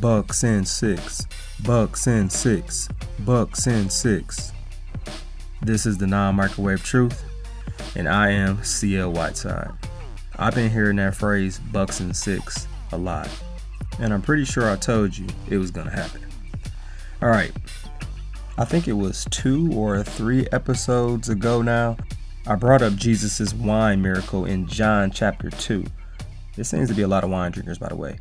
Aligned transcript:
Bucks 0.00 0.44
and 0.44 0.66
six. 0.66 1.26
Bucks 1.64 2.06
and 2.06 2.30
six. 2.30 2.88
Bucks 3.20 3.66
and 3.66 3.90
six. 3.90 4.52
This 5.60 5.86
is 5.86 5.98
the 5.98 6.06
non 6.06 6.36
microwave 6.36 6.84
truth, 6.84 7.24
and 7.96 8.08
I 8.08 8.30
am 8.30 8.62
CL 8.62 9.10
Whiteside. 9.12 9.72
I've 10.36 10.54
been 10.54 10.70
hearing 10.70 10.96
that 10.96 11.16
phrase 11.16 11.58
Bucks 11.58 11.98
and 11.98 12.16
six 12.16 12.68
a 12.92 12.96
lot, 12.96 13.28
and 13.98 14.14
I'm 14.14 14.22
pretty 14.22 14.44
sure 14.44 14.70
I 14.70 14.76
told 14.76 15.18
you 15.18 15.26
it 15.50 15.58
was 15.58 15.72
gonna 15.72 15.90
happen. 15.90 16.24
All 17.20 17.30
right, 17.30 17.52
I 18.56 18.64
think 18.64 18.86
it 18.86 18.92
was 18.92 19.26
two 19.30 19.72
or 19.72 20.04
three 20.04 20.46
episodes 20.52 21.28
ago 21.28 21.60
now. 21.60 21.96
I 22.46 22.54
brought 22.54 22.82
up 22.82 22.94
Jesus' 22.94 23.52
wine 23.52 24.00
miracle 24.00 24.44
in 24.44 24.68
John 24.68 25.10
chapter 25.10 25.50
2. 25.50 25.84
There 26.54 26.64
seems 26.64 26.88
to 26.88 26.94
be 26.94 27.02
a 27.02 27.08
lot 27.08 27.24
of 27.24 27.30
wine 27.30 27.50
drinkers, 27.50 27.78
by 27.78 27.88
the 27.88 27.96
way. 27.96 28.18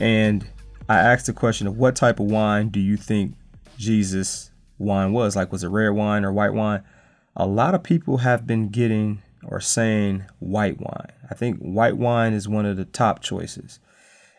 And 0.00 0.44
I 0.90 0.96
asked 0.96 1.26
the 1.26 1.32
question 1.32 1.68
of 1.68 1.78
what 1.78 1.94
type 1.94 2.18
of 2.18 2.26
wine 2.26 2.70
do 2.70 2.80
you 2.80 2.96
think 2.96 3.36
Jesus 3.78 4.50
wine 4.76 5.12
was? 5.12 5.36
Like, 5.36 5.52
was 5.52 5.62
it 5.62 5.68
red 5.68 5.90
wine 5.90 6.24
or 6.24 6.32
white 6.32 6.52
wine? 6.52 6.82
A 7.36 7.46
lot 7.46 7.76
of 7.76 7.84
people 7.84 8.16
have 8.18 8.44
been 8.44 8.70
getting 8.70 9.22
or 9.44 9.60
saying 9.60 10.24
white 10.40 10.80
wine. 10.80 11.12
I 11.30 11.34
think 11.34 11.58
white 11.58 11.96
wine 11.96 12.32
is 12.32 12.48
one 12.48 12.66
of 12.66 12.76
the 12.76 12.86
top 12.86 13.22
choices. 13.22 13.78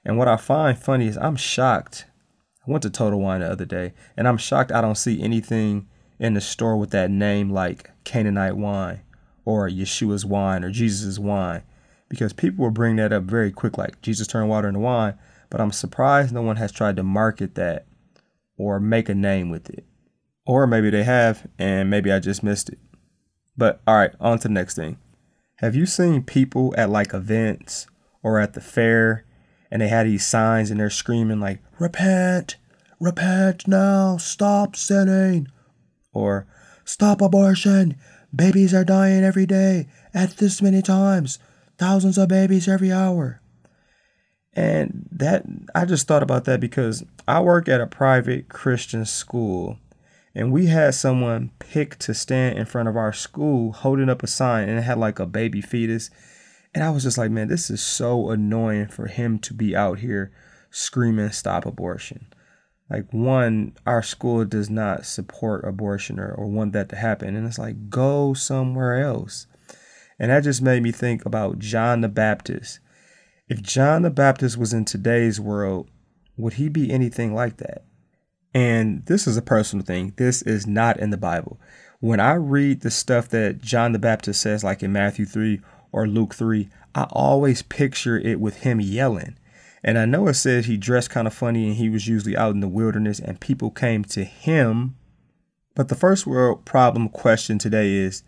And 0.04 0.18
what 0.18 0.28
I 0.28 0.36
find 0.36 0.78
funny 0.78 1.08
is 1.08 1.16
I'm 1.16 1.38
shocked. 1.38 2.06
I 2.68 2.70
went 2.70 2.84
to 2.84 2.90
Total 2.90 3.18
Wine 3.18 3.40
the 3.40 3.50
other 3.50 3.64
day, 3.64 3.94
and 4.18 4.28
I'm 4.28 4.36
shocked 4.36 4.74
I 4.74 4.82
don't 4.82 4.96
see 4.96 5.24
anything 5.24 5.88
in 6.20 6.34
the 6.34 6.42
store 6.42 6.76
with 6.76 6.90
that 6.90 7.10
name 7.10 7.50
like 7.50 7.92
Canaanite 8.04 8.58
wine 8.58 9.04
or 9.46 9.70
Yeshua's 9.70 10.26
wine 10.26 10.66
or 10.66 10.70
Jesus' 10.70 11.18
wine 11.18 11.64
because 12.10 12.34
people 12.34 12.66
will 12.66 12.72
bring 12.72 12.98
that 12.98 13.14
up 13.14 13.24
very 13.24 13.54
quick, 13.54 13.78
like 13.78 14.02
Jesus 14.02 14.28
turned 14.28 14.50
water 14.50 14.68
into 14.68 14.82
wine. 14.82 15.14
But 15.52 15.62
I'm 15.62 15.72
surprised 15.72 16.34
no 16.34 16.42
one 16.42 16.56
has 16.56 16.72
tried 16.72 16.96
to 16.96 17.04
market 17.04 17.54
that 17.56 17.86
or 18.58 18.80
make 18.80 19.10
a 19.10 19.14
name 19.14 19.50
with 19.50 19.70
it. 19.70 19.86
Or 20.48 20.66
maybe 20.66 20.90
they 20.90 21.04
have, 21.04 21.46
and 21.60 21.90
maybe 21.90 22.12
I 22.12 22.20
just 22.20 22.42
missed 22.42 22.70
it. 22.70 22.80
But 23.56 23.82
all 23.86 23.96
right, 23.96 24.14
on 24.20 24.40
to 24.40 24.48
the 24.48 24.54
next 24.54 24.76
thing. 24.76 24.98
Have 25.58 25.76
you 25.76 25.86
seen 25.86 26.24
people 26.24 26.74
at 26.78 26.90
like 26.90 27.14
events 27.14 27.86
or 28.24 28.40
at 28.40 28.54
the 28.54 28.62
fair 28.62 29.26
and 29.70 29.82
they 29.82 29.90
had 29.90 30.08
these 30.08 30.26
signs 30.26 30.72
and 30.72 30.80
they're 30.80 30.90
screaming 30.90 31.40
like, 31.40 31.60
repent, 31.78 32.56
repent 33.00 33.68
now, 33.68 34.18
stop 34.18 34.76
sinning, 34.76 35.48
or 36.14 36.48
stop 36.86 37.22
abortion, 37.22 37.98
babies 38.34 38.74
are 38.74 38.86
dying 38.86 39.24
every 39.24 39.46
day 39.46 39.88
at 40.14 40.38
this 40.38 40.62
many 40.62 40.82
times, 40.82 41.40
thousands 41.78 42.18
of 42.18 42.30
babies 42.30 42.68
every 42.68 42.92
hour. 42.92 43.41
And 44.54 45.08
that 45.12 45.46
I 45.74 45.86
just 45.86 46.08
thought 46.08 46.24
about 46.24 46.46
that 46.46 46.60
because 46.60 47.06
I 47.28 47.40
work 47.40 47.70
at 47.70 47.82
a 47.82 47.88
private 47.88 48.50
Christian 48.50 49.06
school 49.06 49.78
and 50.36 50.52
we 50.52 50.68
had 50.68 50.94
someone 50.94 51.52
pick 51.60 51.98
to 52.00 52.14
stand 52.14 52.58
in 52.58 52.66
front 52.66 52.90
of 52.90 52.98
our 52.98 53.14
school 53.14 53.72
holding 53.72 54.10
up 54.10 54.24
a 54.24 54.28
sign 54.28 54.68
and 54.68 54.80
it 54.80 54.84
had 54.84 54.98
like 54.98 55.20
a 55.20 55.26
baby 55.26 55.62
fetus. 55.62 56.10
And 56.74 56.84
I 56.84 56.90
was 56.90 57.04
just 57.04 57.18
like, 57.18 57.32
man, 57.32 57.48
this 57.48 57.70
is 57.70 57.82
so 57.82 58.30
annoying 58.30 58.88
for 58.88 59.08
him 59.08 59.40
to 59.40 59.54
be 59.54 59.76
out 59.76 60.00
here 60.00 60.32
screaming 60.70 61.32
stop 61.32 61.66
abortion. 61.66 62.28
Like 62.90 63.12
one, 63.14 63.74
our 63.86 64.04
school 64.04 64.44
does 64.44 64.70
not 64.70 65.06
support 65.06 65.66
abortion 65.66 66.20
or, 66.20 66.34
or 66.34 66.48
want 66.48 66.74
that 66.74 66.90
to 66.90 66.98
happen. 66.98 67.38
And 67.38 67.48
it's 67.48 67.60
like, 67.60 67.90
go 67.90 68.34
somewhere 68.34 69.02
else. 69.02 69.48
And 70.20 70.30
that 70.30 70.44
just 70.44 70.62
made 70.62 70.84
me 70.84 70.92
think 70.92 71.26
about 71.26 71.60
John 71.60 72.02
the 72.02 72.10
Baptist 72.10 72.80
if 73.52 73.62
John 73.62 74.04
the 74.04 74.10
Baptist 74.10 74.58
was 74.58 74.72
in 74.72 74.86
today's 74.86 75.38
world, 75.38 75.90
would 76.38 76.54
he 76.54 76.70
be 76.70 76.90
anything 76.90 77.36
like 77.36 77.58
that? 77.58 77.84
And 78.54 79.06
this 79.08 79.28
is 79.28 79.36
a 79.36 79.42
personal 79.42 79.84
thing. 79.84 80.14
This 80.16 80.42
is 80.42 80.66
not 80.66 80.98
in 81.02 81.10
the 81.10 81.18
Bible. 81.18 81.60
When 82.00 82.22
I 82.22 82.36
read 82.36 82.80
the 82.80 82.90
stuff 82.90 83.28
that 83.28 83.62
John 83.62 83.92
the 83.92 84.00
Baptist 84.00 84.40
says, 84.40 84.64
like 84.64 84.82
in 84.82 84.94
Matthew 84.94 85.26
3 85.26 85.60
or 85.92 86.08
Luke 86.08 86.34
3, 86.34 86.70
I 86.96 87.04
always 87.10 87.62
picture 87.62 88.18
it 88.18 88.40
with 88.40 88.62
him 88.62 88.80
yelling. 88.80 89.36
And 89.84 89.98
I 89.98 90.06
know 90.06 90.30
it 90.30 90.36
says 90.36 90.68
he 90.68 90.78
dressed 90.78 91.10
kind 91.10 91.28
of 91.28 91.34
funny 91.34 91.68
and 91.68 91.76
he 91.76 91.90
was 91.90 92.08
usually 92.08 92.38
out 92.38 92.54
in 92.54 92.62
the 92.62 92.70
wilderness 92.70 93.20
and 93.20 93.38
people 93.42 93.70
came 93.70 94.06
to 94.06 94.24
him. 94.24 94.96
But 95.76 95.90
the 95.90 95.96
first 95.96 96.26
world 96.26 96.64
problem 96.64 97.10
question 97.10 97.58
today 97.58 97.92
is 97.96 98.24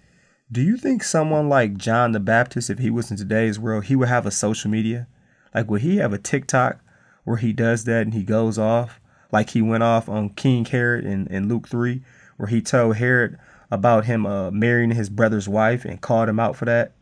do 0.53 0.61
you 0.61 0.77
think 0.77 1.03
someone 1.03 1.49
like 1.49 1.77
John 1.77 2.11
the 2.11 2.19
Baptist, 2.19 2.69
if 2.69 2.77
he 2.77 2.91
was 2.91 3.09
in 3.09 3.17
today's 3.17 3.59
world, 3.59 3.85
he 3.85 3.95
would 3.95 4.07
have 4.07 4.27
a 4.27 4.31
social 4.31 4.69
media? 4.69 5.07
Like, 5.53 5.67
would 5.69 5.81
he 5.81 5.97
have 5.97 6.13
a 6.13 6.19
TikTok 6.19 6.79
where 7.23 7.37
he 7.37 7.53
does 7.53 7.85
that 7.85 8.03
and 8.03 8.13
he 8.13 8.21
goes 8.23 8.59
off? 8.59 8.99
Like 9.31 9.49
he 9.49 9.63
went 9.63 9.81
off 9.81 10.07
on 10.07 10.29
King 10.29 10.63
Herod 10.63 11.05
in, 11.05 11.25
in 11.27 11.49
Luke 11.49 11.67
3, 11.67 12.03
where 12.37 12.49
he 12.49 12.61
told 12.61 12.97
Herod 12.97 13.39
about 13.71 14.05
him 14.05 14.27
uh, 14.27 14.51
marrying 14.51 14.91
his 14.91 15.09
brother's 15.09 15.49
wife 15.49 15.85
and 15.85 16.01
called 16.01 16.29
him 16.29 16.39
out 16.39 16.55
for 16.55 16.65
that 16.65 16.93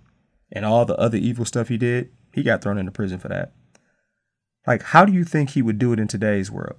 and 0.49 0.63
all 0.63 0.85
the 0.85 0.97
other 0.97 1.17
evil 1.17 1.43
stuff 1.43 1.67
he 1.67 1.77
did. 1.77 2.09
He 2.33 2.43
got 2.43 2.61
thrown 2.61 2.77
into 2.77 2.91
prison 2.91 3.19
for 3.19 3.27
that. 3.27 3.51
Like, 4.65 4.83
how 4.83 5.03
do 5.03 5.11
you 5.11 5.25
think 5.25 5.49
he 5.49 5.61
would 5.61 5.77
do 5.77 5.91
it 5.91 5.99
in 5.99 6.07
today's 6.07 6.49
world? 6.49 6.77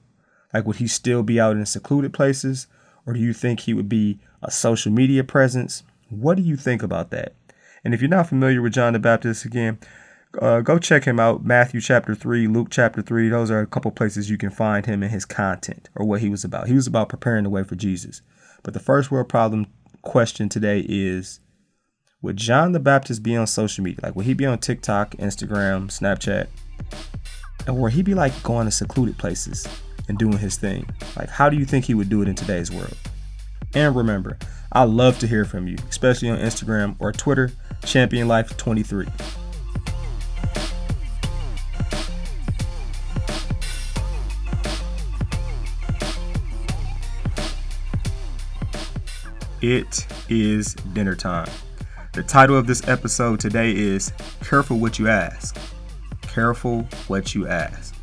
Like, 0.55 0.67
would 0.67 0.77
he 0.77 0.87
still 0.87 1.23
be 1.23 1.39
out 1.39 1.55
in 1.55 1.67
secluded 1.67 2.15
places? 2.15 2.67
Or 3.05 3.13
do 3.13 3.21
you 3.21 3.35
think 3.35 3.61
he 3.61 3.75
would 3.75 3.91
be 3.91 4.21
a 4.43 4.51
social 4.51 4.91
media 4.91 5.23
presence? 5.23 5.83
What 6.13 6.37
do 6.37 6.43
you 6.43 6.57
think 6.57 6.83
about 6.83 7.11
that? 7.13 7.35
And 7.85 7.95
if 7.95 8.03
you're 8.03 8.11
not 8.11 8.29
familiar 8.29 8.61
with 8.61 8.75
John 8.75 8.93
the 8.93 8.99
Baptist, 8.99 9.47
again, 9.47 9.79
uh, 10.41 10.61
go 10.61 10.79
check 10.79 11.05
him 11.05 11.19
out. 11.19 11.43
Matthew 11.43 11.81
chapter 11.81 12.15
3, 12.15 12.49
Luke 12.49 12.69
chapter 12.71 13.01
3. 13.01 13.31
Those 13.31 13.51
are 13.51 13.61
a 13.61 13.67
couple 13.67 13.91
places 13.91 14.29
you 14.29 14.37
can 14.37 14.51
find 14.51 14.85
him 14.85 15.03
and 15.03 15.11
his 15.11 15.25
content 15.25 15.89
or 15.95 16.05
what 16.05 16.21
he 16.21 16.29
was 16.29 16.45
about. 16.45 16.69
He 16.69 16.75
was 16.75 16.87
about 16.87 17.09
preparing 17.09 17.45
the 17.45 17.51
way 17.51 17.65
for 17.65 17.77
Jesus. 17.77 18.21
But 18.63 18.75
the 18.75 18.81
first 18.81 19.11
world 19.11 19.31
problem 19.31 19.69
question 20.03 20.51
today 20.51 20.85
is 20.87 21.41
Would 22.21 22.37
John 22.37 22.73
the 22.73 22.81
Baptist 22.81 23.23
be 23.23 23.35
on 23.35 23.47
social 23.47 23.83
media? 23.83 24.01
Like, 24.03 24.15
would 24.15 24.27
he 24.27 24.35
be 24.35 24.45
on 24.45 24.59
TikTok, 24.59 25.13
Instagram, 25.13 25.87
Snapchat? 25.87 26.49
And 27.67 27.79
would 27.79 27.95
he 27.95 28.03
be 28.03 28.13
like 28.13 28.43
going 28.43 28.67
to 28.67 28.71
secluded 28.71 29.17
places 29.17 29.67
and 30.09 30.19
doing 30.19 30.37
his 30.37 30.57
thing? 30.57 30.91
Like, 31.17 31.31
how 31.31 31.49
do 31.49 31.57
you 31.57 31.65
think 31.65 31.87
he 31.87 31.95
would 31.95 32.11
do 32.11 32.21
it 32.21 32.29
in 32.29 32.35
today's 32.35 32.71
world? 32.71 32.99
And 33.75 33.97
remember, 33.97 34.37
I 34.71 34.85
love 34.85 35.19
to 35.21 35.27
hear 35.27 35.45
from 35.45 35.67
you, 35.67 35.77
especially 35.89 36.29
on 36.29 36.39
Instagram 36.39 36.97
or 36.99 37.11
Twitter, 37.11 37.53
Champion 37.85 38.29
Life 38.29 38.57
23. 38.57 39.07
It 49.63 50.07
is 50.29 50.75
dinner 50.93 51.15
time. 51.15 51.49
The 52.13 52.23
title 52.23 52.57
of 52.59 52.67
this 52.67 52.87
episode 52.89 53.41
today 53.41 53.75
is 53.75 54.13
Careful 54.43 54.79
What 54.79 54.99
You 54.99 55.09
Ask. 55.09 55.57
Careful 56.23 56.83
What 57.07 57.35
You 57.35 57.47
Ask. 57.47 57.95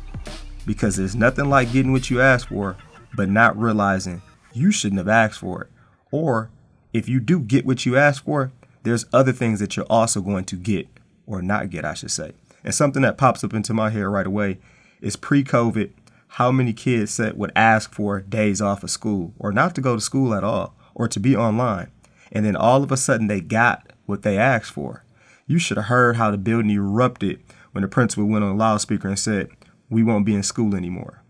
Because 0.66 0.96
there's 0.96 1.14
nothing 1.14 1.48
like 1.48 1.70
getting 1.70 1.92
what 1.92 2.10
you 2.10 2.20
ask 2.20 2.48
for, 2.48 2.76
but 3.14 3.28
not 3.28 3.56
realizing 3.56 4.22
you 4.52 4.70
shouldn't 4.70 4.98
have 4.98 5.08
asked 5.08 5.38
for 5.38 5.62
it. 5.62 5.68
Or 6.10 6.50
if 6.92 7.08
you 7.08 7.20
do 7.20 7.40
get 7.40 7.66
what 7.66 7.86
you 7.86 7.96
ask 7.96 8.24
for, 8.24 8.52
there's 8.82 9.06
other 9.12 9.32
things 9.32 9.60
that 9.60 9.76
you're 9.76 9.86
also 9.90 10.20
going 10.20 10.44
to 10.44 10.56
get, 10.56 10.88
or 11.26 11.42
not 11.42 11.70
get, 11.70 11.84
I 11.84 11.94
should 11.94 12.10
say. 12.10 12.32
And 12.64 12.74
something 12.74 13.02
that 13.02 13.18
pops 13.18 13.44
up 13.44 13.54
into 13.54 13.74
my 13.74 13.90
head 13.90 14.02
right 14.02 14.26
away 14.26 14.58
is 15.00 15.16
pre 15.16 15.44
COVID, 15.44 15.90
how 16.28 16.50
many 16.52 16.72
kids 16.72 17.12
said 17.12 17.36
would 17.36 17.52
ask 17.56 17.92
for 17.92 18.20
days 18.20 18.60
off 18.60 18.84
of 18.84 18.90
school 18.90 19.34
or 19.38 19.52
not 19.52 19.74
to 19.74 19.80
go 19.80 19.94
to 19.94 20.00
school 20.00 20.34
at 20.34 20.44
all 20.44 20.74
or 20.94 21.08
to 21.08 21.20
be 21.20 21.36
online. 21.36 21.90
And 22.32 22.44
then 22.44 22.56
all 22.56 22.82
of 22.82 22.92
a 22.92 22.96
sudden 22.96 23.26
they 23.26 23.40
got 23.40 23.92
what 24.06 24.22
they 24.22 24.38
asked 24.38 24.72
for. 24.72 25.04
You 25.46 25.58
should 25.58 25.76
have 25.76 25.86
heard 25.86 26.16
how 26.16 26.30
the 26.30 26.38
building 26.38 26.70
erupted 26.70 27.40
when 27.72 27.82
the 27.82 27.88
principal 27.88 28.26
went 28.26 28.44
on 28.44 28.52
a 28.52 28.56
loudspeaker 28.56 29.08
and 29.08 29.18
said, 29.18 29.48
We 29.88 30.02
won't 30.02 30.26
be 30.26 30.34
in 30.34 30.42
school 30.42 30.76
anymore. 30.76 31.22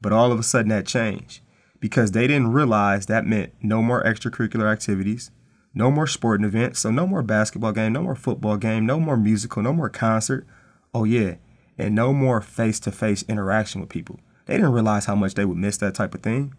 But 0.00 0.12
all 0.12 0.30
of 0.30 0.38
a 0.38 0.44
sudden 0.44 0.68
that 0.68 0.86
changed 0.86 1.40
because 1.80 2.12
they 2.12 2.26
didn't 2.26 2.52
realize 2.52 3.06
that 3.06 3.26
meant 3.26 3.52
no 3.62 3.82
more 3.82 4.02
extracurricular 4.02 4.70
activities, 4.70 5.30
no 5.74 5.90
more 5.90 6.06
sporting 6.06 6.46
events, 6.46 6.80
so 6.80 6.90
no 6.90 7.06
more 7.06 7.22
basketball 7.22 7.72
game, 7.72 7.92
no 7.92 8.02
more 8.02 8.16
football 8.16 8.56
game, 8.56 8.86
no 8.86 8.98
more 8.98 9.16
musical, 9.16 9.62
no 9.62 9.72
more 9.72 9.88
concert. 9.88 10.46
Oh, 10.92 11.04
yeah, 11.04 11.36
and 11.76 11.94
no 11.94 12.12
more 12.12 12.40
face 12.40 12.80
to 12.80 12.90
face 12.90 13.24
interaction 13.28 13.80
with 13.80 13.90
people. 13.90 14.18
They 14.46 14.54
didn't 14.54 14.72
realize 14.72 15.04
how 15.04 15.14
much 15.14 15.34
they 15.34 15.44
would 15.44 15.58
miss 15.58 15.76
that 15.78 15.94
type 15.94 16.14
of 16.14 16.22
thing. 16.22 16.54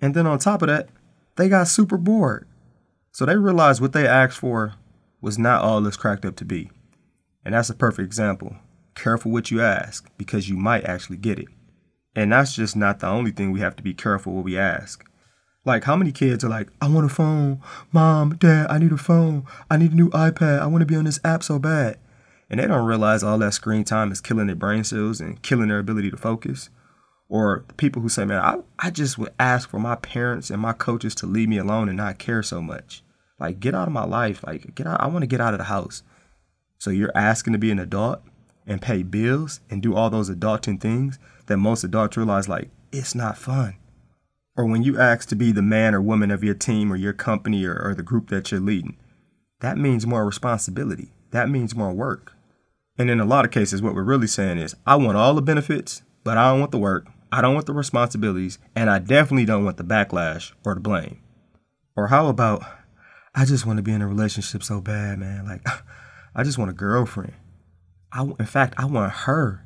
And 0.00 0.14
then 0.14 0.26
on 0.26 0.38
top 0.38 0.62
of 0.62 0.68
that, 0.68 0.88
they 1.36 1.48
got 1.48 1.68
super 1.68 1.96
bored. 1.96 2.46
So 3.10 3.24
they 3.24 3.36
realized 3.36 3.80
what 3.80 3.92
they 3.92 4.06
asked 4.06 4.38
for 4.38 4.74
was 5.20 5.38
not 5.38 5.62
all 5.62 5.84
it's 5.86 5.96
cracked 5.96 6.24
up 6.24 6.36
to 6.36 6.44
be. 6.44 6.70
And 7.44 7.54
that's 7.54 7.70
a 7.70 7.74
perfect 7.74 8.06
example. 8.06 8.56
Careful 8.94 9.32
what 9.32 9.50
you 9.50 9.60
ask 9.62 10.08
because 10.18 10.48
you 10.48 10.56
might 10.56 10.84
actually 10.84 11.16
get 11.16 11.38
it. 11.38 11.48
And 12.16 12.32
that's 12.32 12.54
just 12.54 12.76
not 12.76 13.00
the 13.00 13.08
only 13.08 13.30
thing 13.30 13.50
we 13.50 13.60
have 13.60 13.76
to 13.76 13.82
be 13.82 13.94
careful 13.94 14.32
what 14.32 14.44
we 14.44 14.56
ask. 14.56 15.04
Like, 15.64 15.84
how 15.84 15.96
many 15.96 16.12
kids 16.12 16.44
are 16.44 16.48
like, 16.48 16.68
I 16.80 16.88
want 16.88 17.06
a 17.06 17.08
phone. 17.08 17.60
Mom, 17.90 18.36
dad, 18.36 18.66
I 18.68 18.78
need 18.78 18.92
a 18.92 18.98
phone. 18.98 19.46
I 19.70 19.78
need 19.78 19.92
a 19.92 19.96
new 19.96 20.10
iPad. 20.10 20.60
I 20.60 20.66
want 20.66 20.82
to 20.82 20.86
be 20.86 20.96
on 20.96 21.04
this 21.04 21.20
app 21.24 21.42
so 21.42 21.58
bad. 21.58 21.98
And 22.50 22.60
they 22.60 22.66
don't 22.66 22.86
realize 22.86 23.22
all 23.22 23.38
that 23.38 23.54
screen 23.54 23.84
time 23.84 24.12
is 24.12 24.20
killing 24.20 24.46
their 24.46 24.56
brain 24.56 24.84
cells 24.84 25.20
and 25.20 25.40
killing 25.42 25.68
their 25.68 25.78
ability 25.78 26.10
to 26.10 26.16
focus. 26.16 26.68
Or 27.30 27.64
people 27.78 28.02
who 28.02 28.10
say, 28.10 28.26
man, 28.26 28.42
I, 28.42 28.58
I 28.78 28.90
just 28.90 29.16
would 29.18 29.32
ask 29.40 29.68
for 29.68 29.80
my 29.80 29.96
parents 29.96 30.50
and 30.50 30.60
my 30.60 30.74
coaches 30.74 31.14
to 31.16 31.26
leave 31.26 31.48
me 31.48 31.56
alone 31.56 31.88
and 31.88 31.96
not 31.96 32.18
care 32.18 32.42
so 32.42 32.60
much. 32.60 33.02
Like, 33.40 33.58
get 33.58 33.74
out 33.74 33.88
of 33.88 33.94
my 33.94 34.04
life. 34.04 34.44
Like, 34.46 34.74
get 34.74 34.86
out. 34.86 35.00
I 35.00 35.06
want 35.06 35.22
to 35.22 35.26
get 35.26 35.40
out 35.40 35.54
of 35.54 35.58
the 35.58 35.64
house. 35.64 36.02
So 36.78 36.90
you're 36.90 37.16
asking 37.16 37.54
to 37.54 37.58
be 37.58 37.70
an 37.70 37.78
adult 37.78 38.20
and 38.66 38.82
pay 38.82 39.02
bills 39.02 39.60
and 39.70 39.82
do 39.82 39.94
all 39.94 40.10
those 40.10 40.28
adulting 40.28 40.78
things 40.78 41.18
that 41.46 41.56
most 41.56 41.84
adults 41.84 42.16
realize, 42.16 42.48
like, 42.48 42.70
it's 42.92 43.14
not 43.14 43.38
fun. 43.38 43.76
Or 44.56 44.66
when 44.66 44.82
you 44.82 44.98
ask 44.98 45.28
to 45.28 45.36
be 45.36 45.52
the 45.52 45.62
man 45.62 45.94
or 45.94 46.00
woman 46.00 46.30
of 46.30 46.44
your 46.44 46.54
team 46.54 46.92
or 46.92 46.96
your 46.96 47.12
company 47.12 47.64
or, 47.64 47.76
or 47.76 47.94
the 47.94 48.02
group 48.02 48.28
that 48.28 48.50
you're 48.50 48.60
leading, 48.60 48.96
that 49.60 49.78
means 49.78 50.06
more 50.06 50.24
responsibility. 50.24 51.12
That 51.30 51.48
means 51.48 51.74
more 51.74 51.92
work. 51.92 52.34
And 52.96 53.10
in 53.10 53.18
a 53.18 53.24
lot 53.24 53.44
of 53.44 53.50
cases, 53.50 53.82
what 53.82 53.94
we're 53.94 54.04
really 54.04 54.28
saying 54.28 54.58
is, 54.58 54.76
I 54.86 54.94
want 54.96 55.16
all 55.16 55.34
the 55.34 55.42
benefits, 55.42 56.02
but 56.22 56.36
I 56.36 56.50
don't 56.50 56.60
want 56.60 56.70
the 56.70 56.78
work. 56.78 57.08
I 57.32 57.40
don't 57.40 57.54
want 57.54 57.66
the 57.66 57.72
responsibilities, 57.72 58.58
and 58.76 58.88
I 58.88 59.00
definitely 59.00 59.44
don't 59.44 59.64
want 59.64 59.76
the 59.76 59.82
backlash 59.82 60.52
or 60.64 60.74
the 60.74 60.80
blame. 60.80 61.20
Or 61.96 62.06
how 62.06 62.28
about, 62.28 62.62
I 63.34 63.44
just 63.44 63.66
want 63.66 63.78
to 63.78 63.82
be 63.82 63.92
in 63.92 64.02
a 64.02 64.06
relationship 64.06 64.62
so 64.62 64.80
bad, 64.80 65.18
man. 65.18 65.44
Like, 65.44 65.66
I 66.34 66.44
just 66.44 66.58
want 66.58 66.70
a 66.70 66.74
girlfriend. 66.74 67.34
I, 68.12 68.22
in 68.22 68.46
fact, 68.46 68.74
I 68.78 68.84
want 68.84 69.12
her. 69.12 69.63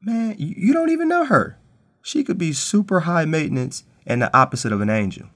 Man, 0.00 0.36
you, 0.38 0.72
don't 0.72 0.90
even 0.90 1.08
know 1.08 1.24
her. 1.24 1.58
She 2.02 2.22
could 2.22 2.38
be 2.38 2.52
super 2.52 3.00
high 3.00 3.24
maintenance 3.24 3.84
and 4.06 4.22
the 4.22 4.34
opposite 4.36 4.72
of 4.72 4.80
an 4.80 4.90
angel. 4.90 5.28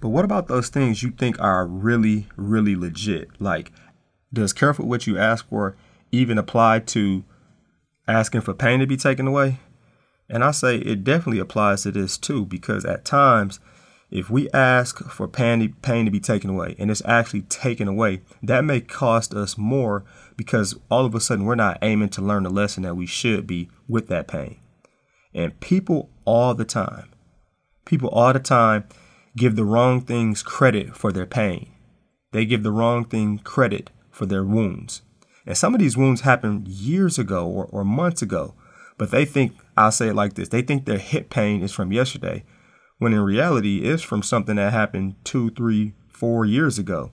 But 0.00 0.10
what 0.10 0.24
about 0.24 0.48
those 0.48 0.68
things 0.68 1.02
you 1.02 1.10
think 1.10 1.40
are 1.40 1.66
really, 1.66 2.28
really 2.36 2.76
legit? 2.76 3.28
Like, 3.40 3.72
does 4.32 4.52
careful 4.52 4.86
what 4.86 5.06
you 5.06 5.18
ask 5.18 5.48
for 5.48 5.76
even 6.12 6.38
apply 6.38 6.80
to 6.80 7.24
asking 8.06 8.42
for 8.42 8.54
pain 8.54 8.80
to 8.80 8.86
be 8.86 8.96
taken 8.96 9.26
away? 9.26 9.58
And 10.28 10.44
I 10.44 10.52
say 10.52 10.76
it 10.76 11.02
definitely 11.02 11.40
applies 11.40 11.82
to 11.82 11.90
this 11.90 12.16
too, 12.16 12.46
because 12.46 12.84
at 12.84 13.04
times, 13.04 13.58
if 14.10 14.28
we 14.28 14.50
ask 14.50 14.98
for 15.04 15.28
pain, 15.28 15.74
pain 15.82 16.04
to 16.04 16.10
be 16.10 16.20
taken 16.20 16.50
away 16.50 16.74
and 16.78 16.90
it's 16.90 17.02
actually 17.04 17.42
taken 17.42 17.86
away, 17.86 18.22
that 18.42 18.64
may 18.64 18.80
cost 18.80 19.34
us 19.34 19.56
more 19.56 20.04
because 20.36 20.76
all 20.90 21.04
of 21.04 21.14
a 21.14 21.20
sudden 21.20 21.44
we're 21.44 21.54
not 21.54 21.78
aiming 21.82 22.08
to 22.10 22.22
learn 22.22 22.42
the 22.42 22.50
lesson 22.50 22.82
that 22.82 22.96
we 22.96 23.06
should 23.06 23.46
be 23.46 23.68
with 23.88 24.08
that 24.08 24.26
pain. 24.26 24.58
And 25.32 25.58
people 25.60 26.10
all 26.24 26.54
the 26.54 26.64
time, 26.64 27.10
people 27.84 28.08
all 28.08 28.32
the 28.32 28.40
time 28.40 28.84
give 29.36 29.54
the 29.54 29.64
wrong 29.64 30.00
things 30.00 30.42
credit 30.42 30.96
for 30.96 31.12
their 31.12 31.26
pain. 31.26 31.70
They 32.32 32.44
give 32.44 32.62
the 32.62 32.72
wrong 32.72 33.04
thing 33.04 33.38
credit 33.38 33.90
for 34.10 34.26
their 34.26 34.44
wounds. 34.44 35.02
And 35.46 35.56
some 35.56 35.74
of 35.74 35.80
these 35.80 35.96
wounds 35.96 36.22
happened 36.22 36.68
years 36.68 37.18
ago 37.18 37.46
or, 37.46 37.66
or 37.66 37.84
months 37.84 38.22
ago, 38.22 38.54
but 38.98 39.10
they 39.10 39.24
think, 39.24 39.52
I'll 39.76 39.92
say 39.92 40.08
it 40.08 40.14
like 40.14 40.34
this 40.34 40.48
they 40.48 40.62
think 40.62 40.84
their 40.84 40.98
hip 40.98 41.30
pain 41.30 41.62
is 41.62 41.72
from 41.72 41.92
yesterday, 41.92 42.44
when 43.00 43.14
in 43.14 43.20
reality, 43.20 43.80
it's 43.82 44.02
from 44.02 44.22
something 44.22 44.56
that 44.56 44.72
happened 44.72 45.16
two, 45.24 45.50
three, 45.50 45.94
four 46.06 46.44
years 46.44 46.78
ago. 46.78 47.10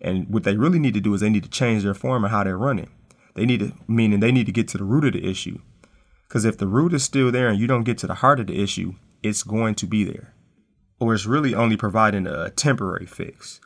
And 0.00 0.28
what 0.28 0.42
they 0.42 0.56
really 0.56 0.80
need 0.80 0.94
to 0.94 1.00
do 1.00 1.14
is 1.14 1.20
they 1.20 1.30
need 1.30 1.44
to 1.44 1.48
change 1.48 1.84
their 1.84 1.94
form 1.94 2.24
and 2.24 2.32
how 2.32 2.42
they're 2.42 2.58
running. 2.58 2.90
They 3.34 3.46
need 3.46 3.60
to, 3.60 3.72
meaning 3.86 4.18
they 4.18 4.32
need 4.32 4.46
to 4.46 4.52
get 4.52 4.66
to 4.68 4.78
the 4.78 4.84
root 4.84 5.04
of 5.04 5.12
the 5.12 5.24
issue. 5.24 5.60
Because 6.26 6.44
if 6.44 6.58
the 6.58 6.66
root 6.66 6.92
is 6.92 7.04
still 7.04 7.30
there 7.30 7.48
and 7.48 7.58
you 7.58 7.68
don't 7.68 7.84
get 7.84 7.98
to 7.98 8.08
the 8.08 8.14
heart 8.14 8.40
of 8.40 8.48
the 8.48 8.60
issue, 8.60 8.94
it's 9.22 9.44
going 9.44 9.76
to 9.76 9.86
be 9.86 10.02
there. 10.02 10.34
Or 10.98 11.14
it's 11.14 11.24
really 11.24 11.54
only 11.54 11.76
providing 11.76 12.26
a 12.26 12.50
temporary 12.50 13.06
fix. 13.06 13.60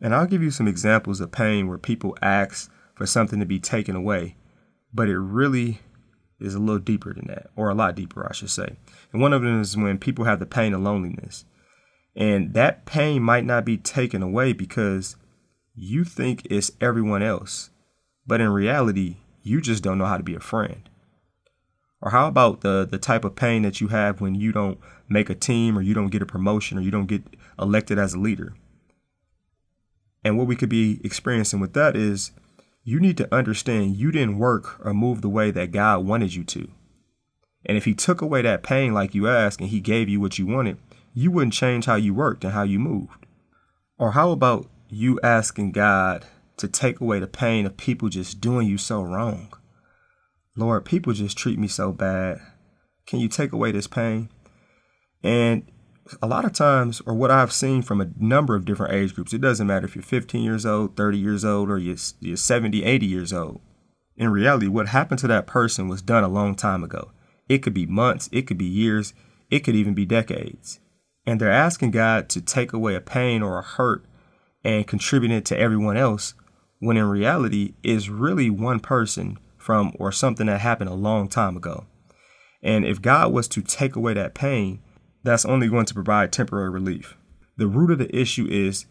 And 0.00 0.14
I'll 0.14 0.26
give 0.26 0.44
you 0.44 0.52
some 0.52 0.68
examples 0.68 1.20
of 1.20 1.32
pain 1.32 1.66
where 1.66 1.76
people 1.76 2.16
ask 2.22 2.70
for 2.94 3.04
something 3.04 3.40
to 3.40 3.46
be 3.46 3.58
taken 3.58 3.96
away, 3.96 4.36
but 4.94 5.08
it 5.08 5.18
really 5.18 5.80
is 6.40 6.54
a 6.54 6.58
little 6.58 6.78
deeper 6.78 7.14
than 7.14 7.26
that, 7.28 7.50
or 7.56 7.70
a 7.70 7.74
lot 7.74 7.94
deeper, 7.94 8.26
I 8.28 8.32
should 8.32 8.50
say. 8.50 8.76
And 9.12 9.22
one 9.22 9.32
of 9.32 9.42
them 9.42 9.60
is 9.60 9.76
when 9.76 9.98
people 9.98 10.24
have 10.24 10.38
the 10.38 10.46
pain 10.46 10.74
of 10.74 10.82
loneliness. 10.82 11.44
And 12.14 12.54
that 12.54 12.86
pain 12.86 13.22
might 13.22 13.44
not 13.44 13.64
be 13.64 13.76
taken 13.76 14.22
away 14.22 14.52
because 14.52 15.16
you 15.74 16.04
think 16.04 16.46
it's 16.50 16.70
everyone 16.80 17.22
else, 17.22 17.70
but 18.26 18.40
in 18.40 18.48
reality, 18.48 19.16
you 19.42 19.60
just 19.60 19.82
don't 19.82 19.98
know 19.98 20.06
how 20.06 20.16
to 20.16 20.22
be 20.22 20.34
a 20.34 20.40
friend. 20.40 20.88
Or 22.00 22.10
how 22.10 22.28
about 22.28 22.60
the 22.60 22.86
the 22.88 22.98
type 22.98 23.24
of 23.24 23.36
pain 23.36 23.62
that 23.62 23.80
you 23.80 23.88
have 23.88 24.20
when 24.20 24.34
you 24.34 24.52
don't 24.52 24.78
make 25.08 25.30
a 25.30 25.34
team 25.34 25.78
or 25.78 25.82
you 25.82 25.94
don't 25.94 26.08
get 26.10 26.22
a 26.22 26.26
promotion 26.26 26.78
or 26.78 26.80
you 26.82 26.90
don't 26.90 27.06
get 27.06 27.22
elected 27.58 27.98
as 27.98 28.14
a 28.14 28.18
leader? 28.18 28.54
And 30.24 30.36
what 30.36 30.46
we 30.46 30.56
could 30.56 30.68
be 30.68 31.00
experiencing 31.04 31.60
with 31.60 31.72
that 31.74 31.96
is 31.96 32.32
you 32.88 33.00
need 33.00 33.16
to 33.16 33.34
understand 33.34 33.96
you 33.96 34.12
didn't 34.12 34.38
work 34.38 34.78
or 34.86 34.94
move 34.94 35.20
the 35.20 35.28
way 35.28 35.50
that 35.50 35.72
God 35.72 36.06
wanted 36.06 36.34
you 36.34 36.44
to. 36.44 36.68
And 37.64 37.76
if 37.76 37.84
He 37.84 37.94
took 37.94 38.22
away 38.22 38.42
that 38.42 38.62
pain 38.62 38.94
like 38.94 39.12
you 39.12 39.26
asked 39.26 39.60
and 39.60 39.70
He 39.70 39.80
gave 39.80 40.08
you 40.08 40.20
what 40.20 40.38
you 40.38 40.46
wanted, 40.46 40.78
you 41.12 41.32
wouldn't 41.32 41.52
change 41.52 41.86
how 41.86 41.96
you 41.96 42.14
worked 42.14 42.44
and 42.44 42.52
how 42.52 42.62
you 42.62 42.78
moved. 42.78 43.26
Or 43.98 44.12
how 44.12 44.30
about 44.30 44.70
you 44.88 45.18
asking 45.24 45.72
God 45.72 46.26
to 46.58 46.68
take 46.68 47.00
away 47.00 47.18
the 47.18 47.26
pain 47.26 47.66
of 47.66 47.76
people 47.76 48.08
just 48.08 48.40
doing 48.40 48.68
you 48.68 48.78
so 48.78 49.02
wrong? 49.02 49.52
Lord, 50.54 50.84
people 50.84 51.12
just 51.12 51.36
treat 51.36 51.58
me 51.58 51.66
so 51.66 51.90
bad. 51.90 52.38
Can 53.04 53.18
you 53.18 53.28
take 53.28 53.52
away 53.52 53.72
this 53.72 53.88
pain? 53.88 54.28
And 55.24 55.64
a 56.22 56.26
lot 56.26 56.44
of 56.44 56.52
times, 56.52 57.00
or 57.06 57.14
what 57.14 57.30
I've 57.30 57.52
seen 57.52 57.82
from 57.82 58.00
a 58.00 58.10
number 58.18 58.54
of 58.54 58.64
different 58.64 58.94
age 58.94 59.14
groups, 59.14 59.32
it 59.32 59.40
doesn't 59.40 59.66
matter 59.66 59.86
if 59.86 59.94
you're 59.94 60.02
15 60.02 60.42
years 60.42 60.64
old, 60.64 60.96
30 60.96 61.18
years 61.18 61.44
old, 61.44 61.70
or 61.70 61.78
you're, 61.78 61.96
you're 62.20 62.36
70, 62.36 62.84
80 62.84 63.06
years 63.06 63.32
old. 63.32 63.60
In 64.16 64.30
reality, 64.30 64.68
what 64.68 64.88
happened 64.88 65.18
to 65.20 65.26
that 65.28 65.46
person 65.46 65.88
was 65.88 66.02
done 66.02 66.24
a 66.24 66.28
long 66.28 66.54
time 66.54 66.82
ago. 66.82 67.12
It 67.48 67.58
could 67.58 67.74
be 67.74 67.86
months, 67.86 68.28
it 68.32 68.46
could 68.46 68.58
be 68.58 68.64
years, 68.64 69.12
it 69.50 69.60
could 69.60 69.76
even 69.76 69.94
be 69.94 70.06
decades. 70.06 70.80
And 71.26 71.40
they're 71.40 71.50
asking 71.50 71.90
God 71.90 72.28
to 72.30 72.40
take 72.40 72.72
away 72.72 72.94
a 72.94 73.00
pain 73.00 73.42
or 73.42 73.58
a 73.58 73.62
hurt 73.62 74.04
and 74.64 74.86
contribute 74.86 75.32
it 75.32 75.44
to 75.46 75.58
everyone 75.58 75.96
else, 75.96 76.34
when 76.78 76.96
in 76.96 77.04
reality, 77.04 77.74
it's 77.82 78.08
really 78.08 78.50
one 78.50 78.80
person 78.80 79.38
from 79.56 79.92
or 79.98 80.12
something 80.12 80.46
that 80.46 80.60
happened 80.60 80.90
a 80.90 80.94
long 80.94 81.28
time 81.28 81.56
ago. 81.56 81.86
And 82.62 82.84
if 82.84 83.02
God 83.02 83.32
was 83.32 83.48
to 83.48 83.62
take 83.62 83.96
away 83.96 84.14
that 84.14 84.34
pain, 84.34 84.80
that's 85.26 85.44
only 85.44 85.68
going 85.68 85.86
to 85.86 85.94
provide 85.94 86.32
temporary 86.32 86.70
relief. 86.70 87.16
The 87.56 87.66
root 87.66 87.90
of 87.90 87.98
the 87.98 88.14
issue 88.14 88.46
is, 88.48 88.86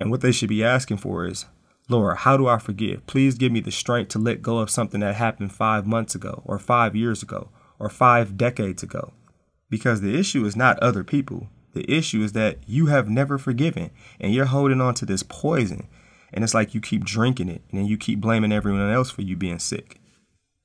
and 0.00 0.10
what 0.10 0.20
they 0.20 0.32
should 0.32 0.48
be 0.48 0.64
asking 0.64 0.98
for 0.98 1.26
is, 1.26 1.46
Lord, 1.88 2.18
how 2.18 2.36
do 2.36 2.48
I 2.48 2.58
forgive? 2.58 3.06
Please 3.06 3.34
give 3.34 3.52
me 3.52 3.60
the 3.60 3.70
strength 3.70 4.08
to 4.10 4.18
let 4.18 4.40
go 4.40 4.58
of 4.58 4.70
something 4.70 5.00
that 5.00 5.16
happened 5.16 5.52
five 5.52 5.86
months 5.86 6.14
ago, 6.14 6.42
or 6.44 6.58
five 6.58 6.96
years 6.96 7.22
ago, 7.22 7.50
or 7.78 7.88
five 7.88 8.36
decades 8.36 8.82
ago. 8.82 9.12
Because 9.68 10.00
the 10.00 10.18
issue 10.18 10.44
is 10.44 10.56
not 10.56 10.78
other 10.78 11.04
people. 11.04 11.48
The 11.74 11.90
issue 11.90 12.22
is 12.22 12.32
that 12.32 12.58
you 12.66 12.86
have 12.86 13.08
never 13.08 13.38
forgiven 13.38 13.90
and 14.20 14.32
you're 14.32 14.44
holding 14.46 14.80
on 14.80 14.94
to 14.94 15.06
this 15.06 15.22
poison. 15.22 15.88
And 16.32 16.44
it's 16.44 16.54
like 16.54 16.74
you 16.74 16.80
keep 16.80 17.04
drinking 17.04 17.48
it 17.48 17.62
and 17.70 17.80
then 17.80 17.86
you 17.86 17.96
keep 17.96 18.20
blaming 18.20 18.52
everyone 18.52 18.90
else 18.90 19.10
for 19.10 19.22
you 19.22 19.36
being 19.36 19.58
sick. 19.58 20.00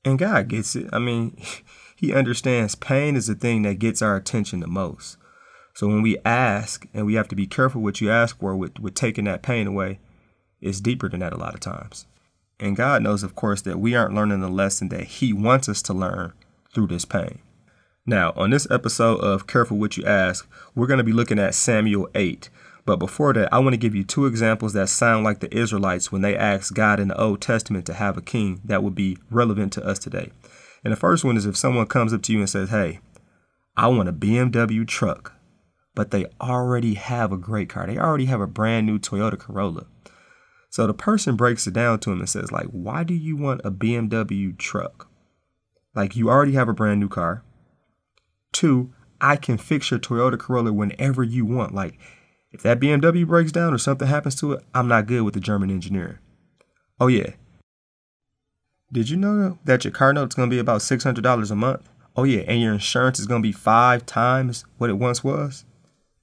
And 0.04 0.18
God 0.18 0.48
gets 0.48 0.76
it. 0.76 0.88
I 0.92 0.98
mean, 0.98 1.36
He 1.98 2.14
understands 2.14 2.76
pain 2.76 3.16
is 3.16 3.26
the 3.26 3.34
thing 3.34 3.62
that 3.62 3.80
gets 3.80 4.02
our 4.02 4.14
attention 4.14 4.60
the 4.60 4.68
most. 4.68 5.16
So 5.74 5.88
when 5.88 6.00
we 6.00 6.16
ask, 6.24 6.86
and 6.94 7.04
we 7.04 7.14
have 7.14 7.26
to 7.26 7.34
be 7.34 7.48
careful 7.48 7.82
what 7.82 8.00
you 8.00 8.08
ask 8.08 8.38
for 8.38 8.54
with, 8.54 8.78
with 8.78 8.94
taking 8.94 9.24
that 9.24 9.42
pain 9.42 9.66
away, 9.66 9.98
it's 10.60 10.80
deeper 10.80 11.08
than 11.08 11.18
that 11.20 11.32
a 11.32 11.36
lot 11.36 11.54
of 11.54 11.60
times. 11.60 12.06
And 12.60 12.76
God 12.76 13.02
knows, 13.02 13.24
of 13.24 13.34
course, 13.34 13.62
that 13.62 13.80
we 13.80 13.96
aren't 13.96 14.14
learning 14.14 14.40
the 14.40 14.48
lesson 14.48 14.90
that 14.90 15.04
He 15.04 15.32
wants 15.32 15.68
us 15.68 15.82
to 15.82 15.92
learn 15.92 16.34
through 16.72 16.86
this 16.86 17.04
pain. 17.04 17.40
Now, 18.06 18.32
on 18.36 18.50
this 18.50 18.70
episode 18.70 19.18
of 19.18 19.48
Careful 19.48 19.76
What 19.76 19.96
You 19.96 20.04
Ask, 20.04 20.48
we're 20.76 20.86
going 20.86 20.98
to 20.98 21.04
be 21.04 21.12
looking 21.12 21.40
at 21.40 21.56
Samuel 21.56 22.08
8. 22.14 22.48
But 22.84 23.00
before 23.00 23.32
that, 23.32 23.52
I 23.52 23.58
want 23.58 23.72
to 23.72 23.76
give 23.76 23.96
you 23.96 24.04
two 24.04 24.26
examples 24.26 24.72
that 24.74 24.88
sound 24.88 25.24
like 25.24 25.40
the 25.40 25.52
Israelites 25.52 26.12
when 26.12 26.22
they 26.22 26.36
asked 26.36 26.74
God 26.74 27.00
in 27.00 27.08
the 27.08 27.20
Old 27.20 27.40
Testament 27.40 27.86
to 27.86 27.94
have 27.94 28.16
a 28.16 28.22
king 28.22 28.60
that 28.64 28.84
would 28.84 28.94
be 28.94 29.18
relevant 29.32 29.72
to 29.72 29.84
us 29.84 29.98
today. 29.98 30.30
And 30.84 30.92
the 30.92 30.96
first 30.96 31.24
one 31.24 31.36
is 31.36 31.46
if 31.46 31.56
someone 31.56 31.86
comes 31.86 32.12
up 32.12 32.22
to 32.22 32.32
you 32.32 32.38
and 32.38 32.50
says, 32.50 32.70
Hey, 32.70 33.00
I 33.76 33.88
want 33.88 34.08
a 34.08 34.12
BMW 34.12 34.86
truck, 34.86 35.34
but 35.94 36.10
they 36.10 36.26
already 36.40 36.94
have 36.94 37.32
a 37.32 37.36
great 37.36 37.68
car. 37.68 37.86
They 37.86 37.98
already 37.98 38.26
have 38.26 38.40
a 38.40 38.46
brand 38.46 38.86
new 38.86 38.98
Toyota 38.98 39.38
Corolla. 39.38 39.86
So 40.70 40.86
the 40.86 40.94
person 40.94 41.36
breaks 41.36 41.66
it 41.66 41.74
down 41.74 41.98
to 42.00 42.12
him 42.12 42.20
and 42.20 42.28
says, 42.28 42.52
like, 42.52 42.66
why 42.66 43.02
do 43.02 43.14
you 43.14 43.36
want 43.36 43.62
a 43.64 43.70
BMW 43.70 44.56
truck? 44.56 45.08
Like 45.94 46.14
you 46.14 46.28
already 46.28 46.52
have 46.52 46.68
a 46.68 46.74
brand 46.74 47.00
new 47.00 47.08
car. 47.08 47.42
Two, 48.52 48.92
I 49.20 49.36
can 49.36 49.58
fix 49.58 49.90
your 49.90 49.98
Toyota 49.98 50.38
Corolla 50.38 50.72
whenever 50.72 51.22
you 51.22 51.44
want. 51.44 51.74
Like 51.74 51.98
if 52.52 52.62
that 52.62 52.80
BMW 52.80 53.26
breaks 53.26 53.52
down 53.52 53.74
or 53.74 53.78
something 53.78 54.06
happens 54.06 54.36
to 54.36 54.52
it, 54.52 54.64
I'm 54.74 54.88
not 54.88 55.06
good 55.06 55.22
with 55.22 55.34
the 55.34 55.40
German 55.40 55.70
engineer. 55.70 56.20
Oh 57.00 57.08
yeah, 57.08 57.30
did 58.90 59.10
you 59.10 59.16
know 59.16 59.58
that 59.64 59.84
your 59.84 59.92
car 59.92 60.12
note 60.12 60.30
is 60.30 60.34
going 60.34 60.48
to 60.48 60.54
be 60.54 60.60
about 60.60 60.80
$600 60.80 61.50
a 61.50 61.54
month? 61.54 61.88
Oh, 62.16 62.24
yeah, 62.24 62.40
and 62.48 62.60
your 62.60 62.72
insurance 62.72 63.20
is 63.20 63.26
going 63.26 63.42
to 63.42 63.46
be 63.46 63.52
five 63.52 64.06
times 64.06 64.64
what 64.78 64.90
it 64.90 64.94
once 64.94 65.22
was? 65.22 65.64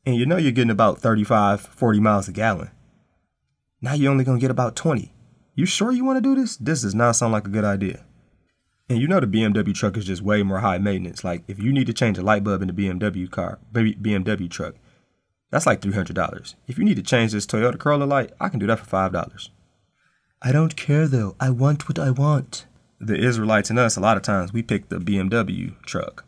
And 0.06 0.16
you 0.16 0.26
know 0.26 0.38
you're 0.38 0.52
getting 0.52 0.72
about 0.72 1.00
35, 1.00 1.62
40 1.62 2.00
miles 2.00 2.28
a 2.28 2.32
gallon. 2.32 2.72
Now 3.82 3.94
you're 3.94 4.12
only 4.12 4.24
going 4.24 4.38
to 4.38 4.42
get 4.42 4.52
about 4.52 4.76
20. 4.76 5.14
You 5.54 5.66
sure 5.66 5.92
you 5.92 6.04
want 6.04 6.18
to 6.18 6.22
do 6.22 6.40
this? 6.40 6.58
This 6.58 6.82
does 6.82 6.96
not 6.96 7.16
sound 7.16 7.34
like 7.34 7.48
a 7.48 7.52
good 7.52 7.64
idea. 7.64 8.04
And 8.90 9.00
you 9.00 9.08
know 9.08 9.20
the 9.20 9.28
BMW 9.28 9.74
truck 9.74 9.98
is 9.98 10.06
just 10.06 10.22
way 10.22 10.44
more 10.44 10.60
high 10.60 10.78
maintenance. 10.78 11.24
Like 11.24 11.44
if 11.48 11.60
you 11.60 11.72
need 11.72 11.88
to 11.88 11.94
change 11.94 12.18
a 12.18 12.22
light 12.22 12.44
bulb 12.44 12.62
in 12.62 12.68
the 12.68 12.74
BMW 12.74 13.30
car, 13.30 13.60
BMW 13.74 14.50
truck, 14.50 14.76
that's 15.50 15.66
like 15.66 15.82
$300. 15.82 16.56
If 16.68 16.78
you 16.78 16.84
need 16.84 16.98
to 16.98 17.04
change 17.04 17.32
this 17.32 17.46
Toyota 17.46 17.80
Corolla 17.80 18.04
light, 18.04 18.34
I 18.40 18.50
can 18.50 18.60
do 18.60 18.68
that 18.68 18.80
for 18.80 18.86
$5. 18.86 19.50
I 20.46 20.52
don't 20.52 20.76
care 20.76 21.08
though. 21.08 21.36
I 21.40 21.50
want 21.50 21.90
what 21.90 21.98
I 21.98 22.12
want. 22.12 22.68
The 23.00 23.18
Israelites 23.18 23.72
and 23.72 23.80
us, 23.80 23.98
a 23.98 24.00
lot 24.00 24.16
of 24.16 24.22
times, 24.22 24.54
we 24.54 24.62
pick 24.62 24.90
the 24.90 25.00
BMW 25.00 25.74
truck. 25.88 26.24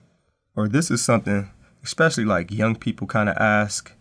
Or 0.55 0.67
this 0.67 0.89
is 0.89 1.03
something, 1.03 1.51
especially 1.83 2.25
like 2.25 2.49
young 2.49 2.75
people 2.75 3.05
kind 3.05 3.29
of 3.29 3.37
ask. 3.37 3.93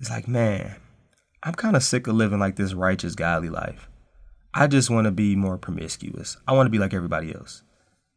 It's 0.00 0.10
like, 0.10 0.26
man, 0.26 0.74
I'm 1.44 1.54
kind 1.54 1.76
of 1.76 1.84
sick 1.84 2.08
of 2.08 2.16
living 2.16 2.40
like 2.40 2.56
this 2.56 2.74
righteous, 2.74 3.14
godly 3.14 3.48
life. 3.48 3.88
I 4.52 4.66
just 4.66 4.90
want 4.90 5.04
to 5.04 5.12
be 5.12 5.36
more 5.36 5.56
promiscuous. 5.56 6.36
I 6.48 6.52
want 6.52 6.66
to 6.66 6.70
be 6.70 6.80
like 6.80 6.92
everybody 6.92 7.32
else. 7.32 7.62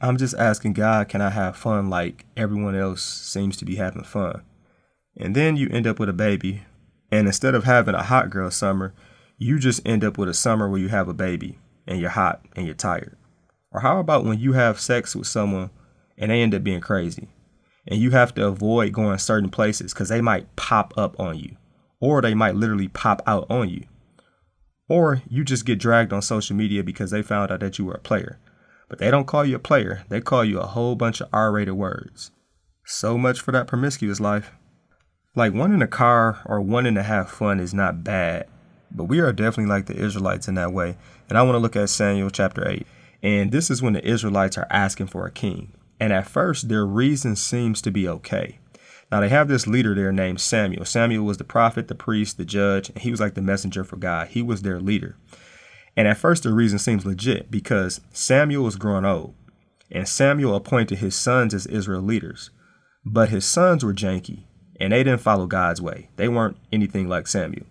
I'm 0.01 0.17
just 0.17 0.33
asking 0.33 0.73
God, 0.73 1.07
can 1.07 1.21
I 1.21 1.29
have 1.29 1.55
fun 1.55 1.87
like 1.87 2.25
everyone 2.35 2.75
else 2.75 3.03
seems 3.03 3.57
to 3.57 3.65
be 3.65 3.75
having 3.75 4.03
fun? 4.03 4.41
And 5.15 5.35
then 5.35 5.55
you 5.55 5.69
end 5.69 5.85
up 5.85 5.99
with 5.99 6.09
a 6.09 6.13
baby, 6.13 6.63
and 7.11 7.27
instead 7.27 7.53
of 7.53 7.65
having 7.65 7.93
a 7.93 8.01
hot 8.01 8.31
girl 8.31 8.49
summer, 8.49 8.95
you 9.43 9.59
just 9.59 9.85
end 9.85 10.03
up 10.03 10.17
with 10.17 10.29
a 10.29 10.33
summer 10.33 10.69
where 10.69 10.79
you 10.79 10.89
have 10.89 11.07
a 11.07 11.13
baby 11.13 11.59
and 11.85 11.99
you're 11.99 12.09
hot 12.09 12.45
and 12.55 12.65
you're 12.65 12.75
tired. 12.75 13.17
Or 13.71 13.81
how 13.81 13.99
about 13.99 14.23
when 14.23 14.39
you 14.39 14.53
have 14.53 14.79
sex 14.79 15.15
with 15.15 15.27
someone 15.27 15.69
and 16.17 16.31
they 16.31 16.41
end 16.41 16.55
up 16.55 16.63
being 16.63 16.81
crazy 16.81 17.27
and 17.87 17.99
you 17.99 18.11
have 18.11 18.33
to 18.35 18.45
avoid 18.45 18.93
going 18.93 19.17
certain 19.17 19.49
places 19.49 19.93
because 19.93 20.09
they 20.09 20.21
might 20.21 20.55
pop 20.55 20.93
up 20.97 21.19
on 21.19 21.37
you 21.37 21.57
or 21.99 22.21
they 22.21 22.33
might 22.33 22.55
literally 22.55 22.87
pop 22.87 23.21
out 23.27 23.45
on 23.49 23.69
you. 23.69 23.83
Or 24.87 25.21
you 25.27 25.43
just 25.43 25.65
get 25.65 25.79
dragged 25.79 26.13
on 26.13 26.21
social 26.21 26.55
media 26.55 26.83
because 26.83 27.11
they 27.11 27.21
found 27.21 27.51
out 27.51 27.61
that 27.61 27.79
you 27.79 27.85
were 27.85 27.95
a 27.95 27.99
player. 27.99 28.39
But 28.89 28.99
they 28.99 29.09
don't 29.09 29.25
call 29.25 29.45
you 29.45 29.55
a 29.55 29.59
player, 29.59 30.03
they 30.09 30.21
call 30.21 30.45
you 30.45 30.59
a 30.59 30.67
whole 30.67 30.95
bunch 30.95 31.19
of 31.19 31.29
R 31.33 31.51
rated 31.51 31.73
words. 31.73 32.31
So 32.85 33.17
much 33.17 33.39
for 33.39 33.51
that 33.51 33.67
promiscuous 33.67 34.19
life. 34.19 34.51
Like 35.35 35.53
one 35.53 35.73
in 35.73 35.81
a 35.81 35.87
car 35.87 36.41
or 36.45 36.61
one 36.61 36.85
and 36.85 36.97
a 36.97 37.03
half 37.03 37.31
fun 37.31 37.59
is 37.59 37.73
not 37.73 38.03
bad, 38.03 38.47
but 38.93 39.05
we 39.05 39.19
are 39.19 39.33
definitely 39.33 39.73
like 39.73 39.87
the 39.87 39.97
Israelites 39.97 40.47
in 40.47 40.55
that 40.55 40.73
way. 40.73 40.97
And 41.29 41.37
I 41.37 41.41
want 41.41 41.55
to 41.55 41.59
look 41.59 41.75
at 41.75 41.89
Samuel 41.89 42.29
chapter 42.29 42.67
8. 42.67 42.85
And 43.21 43.51
this 43.51 43.71
is 43.71 43.81
when 43.81 43.93
the 43.93 44.05
Israelites 44.05 44.57
are 44.57 44.67
asking 44.69 45.07
for 45.07 45.25
a 45.25 45.31
king. 45.31 45.73
And 45.99 46.11
at 46.11 46.27
first, 46.27 46.69
their 46.69 46.85
reason 46.85 47.35
seems 47.35 47.81
to 47.81 47.91
be 47.91 48.07
okay. 48.07 48.59
Now, 49.11 49.19
they 49.19 49.29
have 49.29 49.47
this 49.47 49.67
leader 49.67 49.93
there 49.93 50.11
named 50.11 50.41
Samuel. 50.41 50.85
Samuel 50.85 51.23
was 51.23 51.37
the 51.37 51.43
prophet, 51.43 51.87
the 51.87 51.95
priest, 51.95 52.37
the 52.37 52.45
judge, 52.45 52.89
and 52.89 52.99
he 52.99 53.11
was 53.11 53.19
like 53.19 53.35
the 53.35 53.41
messenger 53.41 53.83
for 53.83 53.95
God. 53.95 54.29
He 54.29 54.41
was 54.41 54.61
their 54.61 54.79
leader. 54.79 55.15
And 55.95 56.07
at 56.07 56.17
first, 56.17 56.43
the 56.43 56.53
reason 56.53 56.79
seems 56.79 57.05
legit 57.05 57.51
because 57.51 58.01
Samuel 58.11 58.63
was 58.63 58.75
growing 58.75 59.05
old, 59.05 59.35
and 59.91 60.07
Samuel 60.07 60.55
appointed 60.55 60.97
his 60.97 61.15
sons 61.15 61.53
as 61.53 61.67
Israel 61.67 62.01
leaders. 62.01 62.49
But 63.05 63.29
his 63.29 63.45
sons 63.45 63.85
were 63.85 63.93
janky, 63.93 64.45
and 64.79 64.91
they 64.91 65.03
didn't 65.03 65.21
follow 65.21 65.45
God's 65.45 65.81
way. 65.81 66.09
They 66.15 66.27
weren't 66.27 66.57
anything 66.71 67.07
like 67.07 67.27
Samuel. 67.27 67.67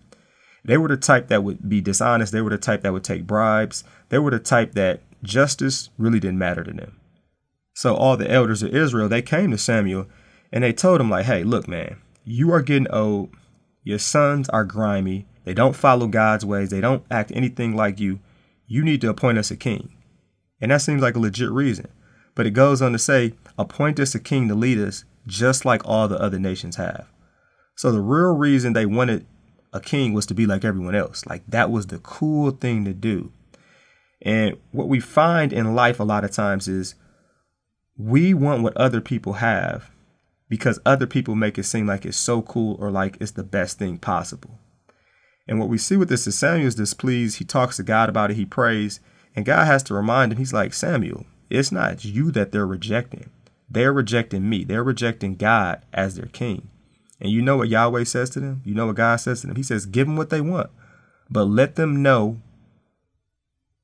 They 0.65 0.77
were 0.77 0.87
the 0.87 0.97
type 0.97 1.27
that 1.27 1.43
would 1.43 1.67
be 1.67 1.81
dishonest. 1.81 2.31
They 2.31 2.41
were 2.41 2.49
the 2.49 2.57
type 2.57 2.81
that 2.81 2.93
would 2.93 3.03
take 3.03 3.27
bribes. 3.27 3.83
They 4.09 4.19
were 4.19 4.31
the 4.31 4.39
type 4.39 4.73
that 4.73 5.01
justice 5.21 5.89
really 5.97 6.19
didn't 6.19 6.37
matter 6.37 6.63
to 6.63 6.71
them. 6.71 6.99
So 7.73 7.95
all 7.95 8.17
the 8.17 8.31
elders 8.31 8.63
of 8.63 8.73
Israel, 8.73 9.09
they 9.09 9.21
came 9.21 9.51
to 9.51 9.57
Samuel 9.57 10.07
and 10.51 10.63
they 10.63 10.71
told 10.71 11.01
him 11.01 11.09
like, 11.09 11.25
"Hey, 11.25 11.43
look, 11.43 11.67
man, 11.67 11.97
you 12.23 12.51
are 12.51 12.61
getting 12.61 12.89
old. 12.91 13.29
Your 13.83 13.99
sons 13.99 14.47
are 14.49 14.63
grimy. 14.63 15.25
They 15.43 15.53
don't 15.53 15.75
follow 15.75 16.07
God's 16.07 16.45
ways. 16.45 16.69
They 16.69 16.81
don't 16.81 17.03
act 17.11 17.31
anything 17.33 17.75
like 17.75 17.99
you. 17.99 18.19
You 18.67 18.83
need 18.83 19.01
to 19.01 19.09
appoint 19.09 19.37
us 19.37 19.51
a 19.51 19.57
king. 19.57 19.93
And 20.61 20.71
that 20.71 20.81
seems 20.81 21.01
like 21.01 21.15
a 21.15 21.19
legit 21.19 21.51
reason. 21.51 21.89
But 22.35 22.47
it 22.47 22.51
goes 22.51 22.81
on 22.81 22.93
to 22.93 22.99
say, 22.99 23.33
appoint 23.57 23.99
us 23.99 24.15
a 24.15 24.19
king 24.19 24.47
to 24.47 24.55
lead 24.55 24.79
us 24.79 25.03
just 25.27 25.65
like 25.65 25.81
all 25.85 26.07
the 26.07 26.19
other 26.19 26.39
nations 26.39 26.77
have. 26.77 27.07
So 27.75 27.91
the 27.91 28.01
real 28.01 28.35
reason 28.35 28.73
they 28.73 28.85
wanted 28.85 29.25
a 29.73 29.81
king 29.81 30.13
was 30.13 30.25
to 30.27 30.33
be 30.33 30.45
like 30.45 30.63
everyone 30.63 30.95
else. 30.95 31.25
Like 31.25 31.43
that 31.47 31.71
was 31.71 31.87
the 31.87 31.99
cool 31.99 32.51
thing 32.51 32.85
to 32.85 32.93
do. 32.93 33.31
And 34.21 34.57
what 34.71 34.87
we 34.87 34.99
find 34.99 35.51
in 35.51 35.75
life 35.75 35.99
a 35.99 36.03
lot 36.03 36.23
of 36.23 36.31
times 36.31 36.67
is 36.67 36.95
we 37.97 38.33
want 38.33 38.63
what 38.63 38.77
other 38.77 39.01
people 39.01 39.33
have 39.33 39.91
because 40.47 40.79
other 40.85 41.07
people 41.07 41.35
make 41.35 41.57
it 41.57 41.63
seem 41.63 41.87
like 41.87 42.05
it's 42.05 42.17
so 42.17 42.41
cool 42.41 42.77
or 42.79 42.91
like 42.91 43.17
it's 43.19 43.31
the 43.31 43.43
best 43.43 43.79
thing 43.79 43.97
possible. 43.97 44.59
And 45.47 45.59
what 45.59 45.67
we 45.67 45.77
see 45.77 45.97
with 45.97 46.09
this 46.09 46.25
is 46.25 46.37
Samuel's 46.37 46.75
displeased. 46.75 47.39
He 47.39 47.45
talks 47.45 47.77
to 47.77 47.83
God 47.83 48.07
about 48.07 48.31
it. 48.31 48.37
He 48.37 48.45
prays. 48.45 48.99
And 49.35 49.45
God 49.45 49.65
has 49.65 49.83
to 49.83 49.93
remind 49.93 50.31
him, 50.31 50.37
he's 50.37 50.53
like, 50.53 50.73
Samuel, 50.73 51.25
it's 51.49 51.71
not 51.71 52.05
you 52.05 52.31
that 52.31 52.51
they're 52.51 52.67
rejecting. 52.67 53.29
They're 53.69 53.91
rejecting 53.91 54.47
me. 54.47 54.63
They're 54.63 54.83
rejecting 54.83 55.35
God 55.35 55.81
as 55.91 56.15
their 56.15 56.27
king. 56.27 56.69
And 57.19 57.31
you 57.31 57.41
know 57.41 57.57
what 57.57 57.69
Yahweh 57.69 58.03
says 58.03 58.29
to 58.31 58.39
them? 58.39 58.61
You 58.65 58.73
know 58.73 58.87
what 58.87 58.95
God 58.95 59.17
says 59.17 59.41
to 59.41 59.47
them? 59.47 59.55
He 59.55 59.63
says, 59.63 59.85
give 59.85 60.07
them 60.07 60.17
what 60.17 60.29
they 60.29 60.41
want, 60.41 60.69
but 61.29 61.45
let 61.45 61.75
them 61.75 62.01
know 62.01 62.41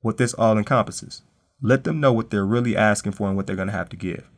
what 0.01 0.17
this 0.17 0.33
all 0.33 0.57
encompasses. 0.57 1.21
Let 1.61 1.83
them 1.83 1.99
know 1.99 2.13
what 2.13 2.29
they're 2.29 2.45
really 2.45 2.75
asking 2.75 3.13
for 3.13 3.27
and 3.27 3.35
what 3.35 3.47
they're 3.47 3.55
going 3.55 3.67
to 3.67 3.73
have 3.73 3.89
to 3.89 3.97
give. 3.97 4.29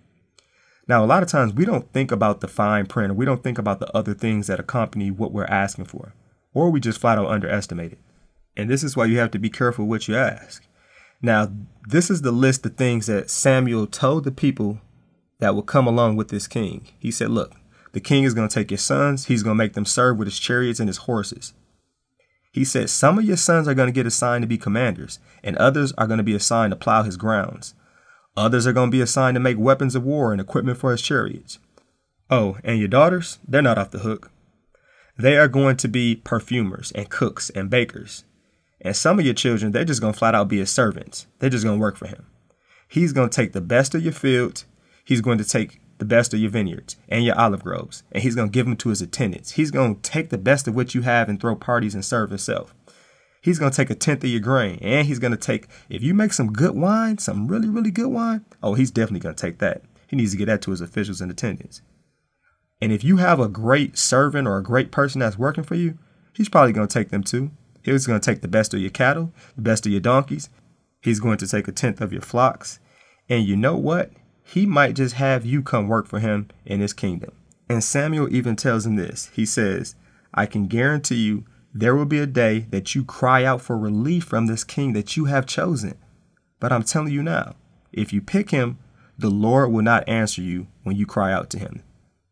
Now, 0.88 1.04
a 1.04 1.08
lot 1.08 1.24
of 1.24 1.30
times 1.30 1.54
we 1.54 1.66
don't 1.66 1.92
think 1.94 2.12
about 2.12 2.42
the 2.42 2.48
fine 2.48 2.86
print, 2.86 3.12
or 3.12 3.14
we 3.14 3.26
don't 3.26 3.44
think 3.44 3.58
about 3.58 3.80
the 3.80 3.96
other 3.96 4.14
things 4.14 4.48
that 4.48 4.60
accompany 4.60 5.12
what 5.12 5.32
we're 5.32 5.46
asking 5.46 5.86
for 5.86 6.14
or 6.54 6.70
we 6.70 6.80
just 6.80 7.00
flat 7.00 7.18
out 7.18 7.28
underestimate 7.28 7.94
it. 7.94 8.00
And 8.56 8.70
this 8.70 8.84
is 8.84 8.98
why 8.98 9.06
you 9.06 9.20
have 9.20 9.32
to 9.32 9.40
be 9.40 9.50
careful 9.50 9.86
what 9.86 10.08
you 10.08 10.16
ask. 10.16 10.66
Now, 11.22 11.52
this 11.88 12.10
is 12.10 12.22
the 12.22 12.32
list 12.32 12.66
of 12.66 12.76
things 12.76 13.08
that 13.08 13.30
Samuel 13.30 13.88
told 13.88 14.24
the 14.24 14.32
people 14.32 14.80
that 15.40 15.56
will 15.56 15.64
come 15.64 15.88
along 15.88 16.16
with 16.16 16.30
this 16.30 16.48
king. 16.48 16.90
He 17.00 17.12
said, 17.12 17.30
Look, 17.30 17.54
the 17.94 18.00
king 18.00 18.24
is 18.24 18.34
going 18.34 18.48
to 18.48 18.54
take 18.54 18.72
your 18.72 18.78
sons, 18.78 19.26
he's 19.26 19.44
going 19.44 19.58
to 19.58 19.64
make 19.64 19.74
them 19.74 19.86
serve 19.86 20.18
with 20.18 20.28
his 20.28 20.40
chariots 20.40 20.80
and 20.80 20.90
his 20.90 20.98
horses. 20.98 21.54
He 22.52 22.66
said, 22.66 22.90
Some 22.90 23.18
of 23.18 23.26
your 23.26 23.38
sons 23.38 23.68
are 23.68 23.74
going 23.74 23.88
to 23.88 23.94
get 23.94 24.06
assigned 24.06 24.44
to 24.44 24.48
be 24.48 24.58
commanders, 24.58 25.20
and 25.44 25.58
others 25.58 25.94
are 25.94 26.08
going 26.08 26.18
to 26.18 26.24
be 26.24 26.36
assigned 26.36 26.72
to 26.72 26.78
plow 26.78 27.04
his 27.04 27.18
grounds. 27.18 27.74
Others 28.36 28.68
are 28.68 28.74
going 28.74 28.92
to 28.92 28.98
be 28.98 29.02
assigned 29.02 29.36
to 29.36 29.42
make 29.42 29.58
weapons 29.58 29.96
of 29.96 30.04
war 30.04 30.32
and 30.32 30.40
equipment 30.40 30.78
for 30.78 30.92
his 30.92 31.02
chariots. 31.02 31.60
Oh, 32.30 32.58
and 32.64 32.80
your 32.80 32.88
daughters, 32.88 33.40
they're 33.46 33.62
not 33.62 33.78
off 33.78 33.92
the 33.92 34.00
hook. 34.00 34.32
They 35.18 35.38
are 35.38 35.50
going 35.50 35.76
to 35.78 35.88
be 35.88 36.16
perfumers 36.16 36.92
and 36.94 37.10
cooks 37.10 37.50
and 37.50 37.70
bakers. 37.70 38.24
And 38.80 38.96
some 38.96 39.20
of 39.20 39.26
your 39.26 39.34
children, 39.34 39.72
they're 39.72 39.86
just 39.86 40.02
going 40.02 40.14
to 40.14 40.20
flat 40.20 40.34
out 40.34 40.48
be 40.48 40.60
his 40.60 40.72
servants. 40.72 41.28
They're 41.40 41.50
just 41.50 41.66
going 41.66 41.78
to 41.78 41.82
work 41.82 41.98
for 41.98 42.08
him. 42.08 42.26
He's 42.88 43.14
going 43.14 43.30
to 43.30 43.36
take 43.36 43.54
the 43.54 43.62
best 43.62 43.94
of 43.94 44.02
your 44.02 44.14
fields. 44.14 44.66
He's 45.04 45.22
going 45.22 45.38
to 45.38 45.46
take 45.46 45.81
the 46.02 46.06
best 46.06 46.34
of 46.34 46.40
your 46.40 46.50
vineyards 46.50 46.96
and 47.08 47.24
your 47.24 47.38
olive 47.40 47.64
groves, 47.64 48.02
and 48.12 48.24
he's 48.24 48.34
going 48.34 48.50
to 48.50 48.52
give 48.52 48.66
them 48.66 48.76
to 48.76 48.90
his 48.90 49.04
attendants. 49.04 49.52
He's 49.52 49.70
going 49.70 49.94
to 49.94 50.02
take 50.02 50.32
the 50.32 50.38
best 50.40 50.68
of 50.68 50.76
what 50.76 50.96
you 50.96 51.04
have 51.04 51.30
and 51.30 51.40
throw 51.40 51.56
parties 51.56 51.94
and 51.94 52.04
serve 52.04 52.32
himself. 52.32 52.74
He's 53.44 53.60
going 53.60 53.72
to 53.72 53.78
take 53.78 53.92
a 53.92 53.96
tenth 53.96 54.24
of 54.24 54.32
your 54.32 54.40
grain, 54.40 54.80
and 54.82 55.06
he's 55.06 55.20
going 55.20 55.30
to 55.30 55.38
take, 55.38 55.68
if 55.90 56.02
you 56.02 56.16
make 56.16 56.34
some 56.34 56.54
good 56.54 56.76
wine, 56.76 57.20
some 57.20 57.48
really, 57.48 57.70
really 57.70 57.92
good 57.92 58.08
wine, 58.08 58.44
oh, 58.64 58.74
he's 58.74 58.90
definitely 58.90 59.20
going 59.20 59.36
to 59.36 59.42
take 59.42 59.60
that. 59.60 59.84
He 60.08 60.16
needs 60.16 60.32
to 60.32 60.38
get 60.38 60.48
that 60.48 60.64
to 60.64 60.72
his 60.72 60.82
officials 60.82 61.22
and 61.22 61.30
attendants. 61.30 61.84
And 62.82 62.92
if 62.92 63.04
you 63.04 63.18
have 63.18 63.40
a 63.40 63.48
great 63.48 63.96
servant 63.96 64.48
or 64.48 64.58
a 64.58 64.64
great 64.64 64.92
person 64.92 65.20
that's 65.20 65.38
working 65.38 65.64
for 65.64 65.76
you, 65.76 66.00
he's 66.34 66.50
probably 66.50 66.74
going 66.74 66.88
to 66.88 66.94
take 66.94 67.10
them 67.10 67.24
too. 67.24 67.52
He's 67.84 68.08
going 68.08 68.20
to 68.20 68.26
take 68.26 68.42
the 68.42 68.48
best 68.48 68.74
of 68.74 68.80
your 68.80 68.90
cattle, 68.90 69.32
the 69.56 69.62
best 69.62 69.86
of 69.86 69.92
your 69.92 70.02
donkeys. 70.02 70.50
He's 71.04 71.20
going 71.20 71.38
to 71.38 71.48
take 71.48 71.68
a 71.68 71.72
tenth 71.72 72.02
of 72.02 72.12
your 72.12 72.24
flocks. 72.24 72.80
And 73.30 73.46
you 73.46 73.56
know 73.56 73.76
what? 73.76 74.12
He 74.52 74.66
might 74.66 74.96
just 74.96 75.16
have 75.16 75.46
you 75.46 75.64
come 75.64 75.88
work 75.88 76.08
for 76.08 76.20
him 76.20 76.50
in 76.66 76.82
his 76.82 76.92
kingdom. 76.92 77.32
And 77.70 77.82
Samuel 77.82 78.28
even 78.36 78.58
tells 78.58 78.86
him 78.86 78.98
this. 78.98 79.30
He 79.34 79.46
says, 79.46 79.96
I 80.34 80.46
can 80.46 80.68
guarantee 80.68 81.16
you 81.16 81.46
there 81.74 81.96
will 81.96 82.06
be 82.06 82.20
a 82.20 82.26
day 82.26 82.66
that 82.70 82.94
you 82.94 83.06
cry 83.06 83.46
out 83.46 83.62
for 83.62 83.78
relief 83.78 84.26
from 84.26 84.48
this 84.48 84.66
king 84.66 84.92
that 84.92 85.16
you 85.16 85.24
have 85.24 85.46
chosen. 85.46 85.98
But 86.60 86.74
I'm 86.74 86.84
telling 86.84 87.14
you 87.14 87.24
now, 87.24 87.56
if 87.94 88.12
you 88.12 88.20
pick 88.20 88.52
him, 88.52 88.78
the 89.18 89.30
Lord 89.30 89.72
will 89.72 89.84
not 89.84 90.08
answer 90.10 90.42
you 90.42 90.68
when 90.84 90.98
you 90.98 91.06
cry 91.06 91.32
out 91.32 91.50
to 91.52 91.58
him. 91.58 91.82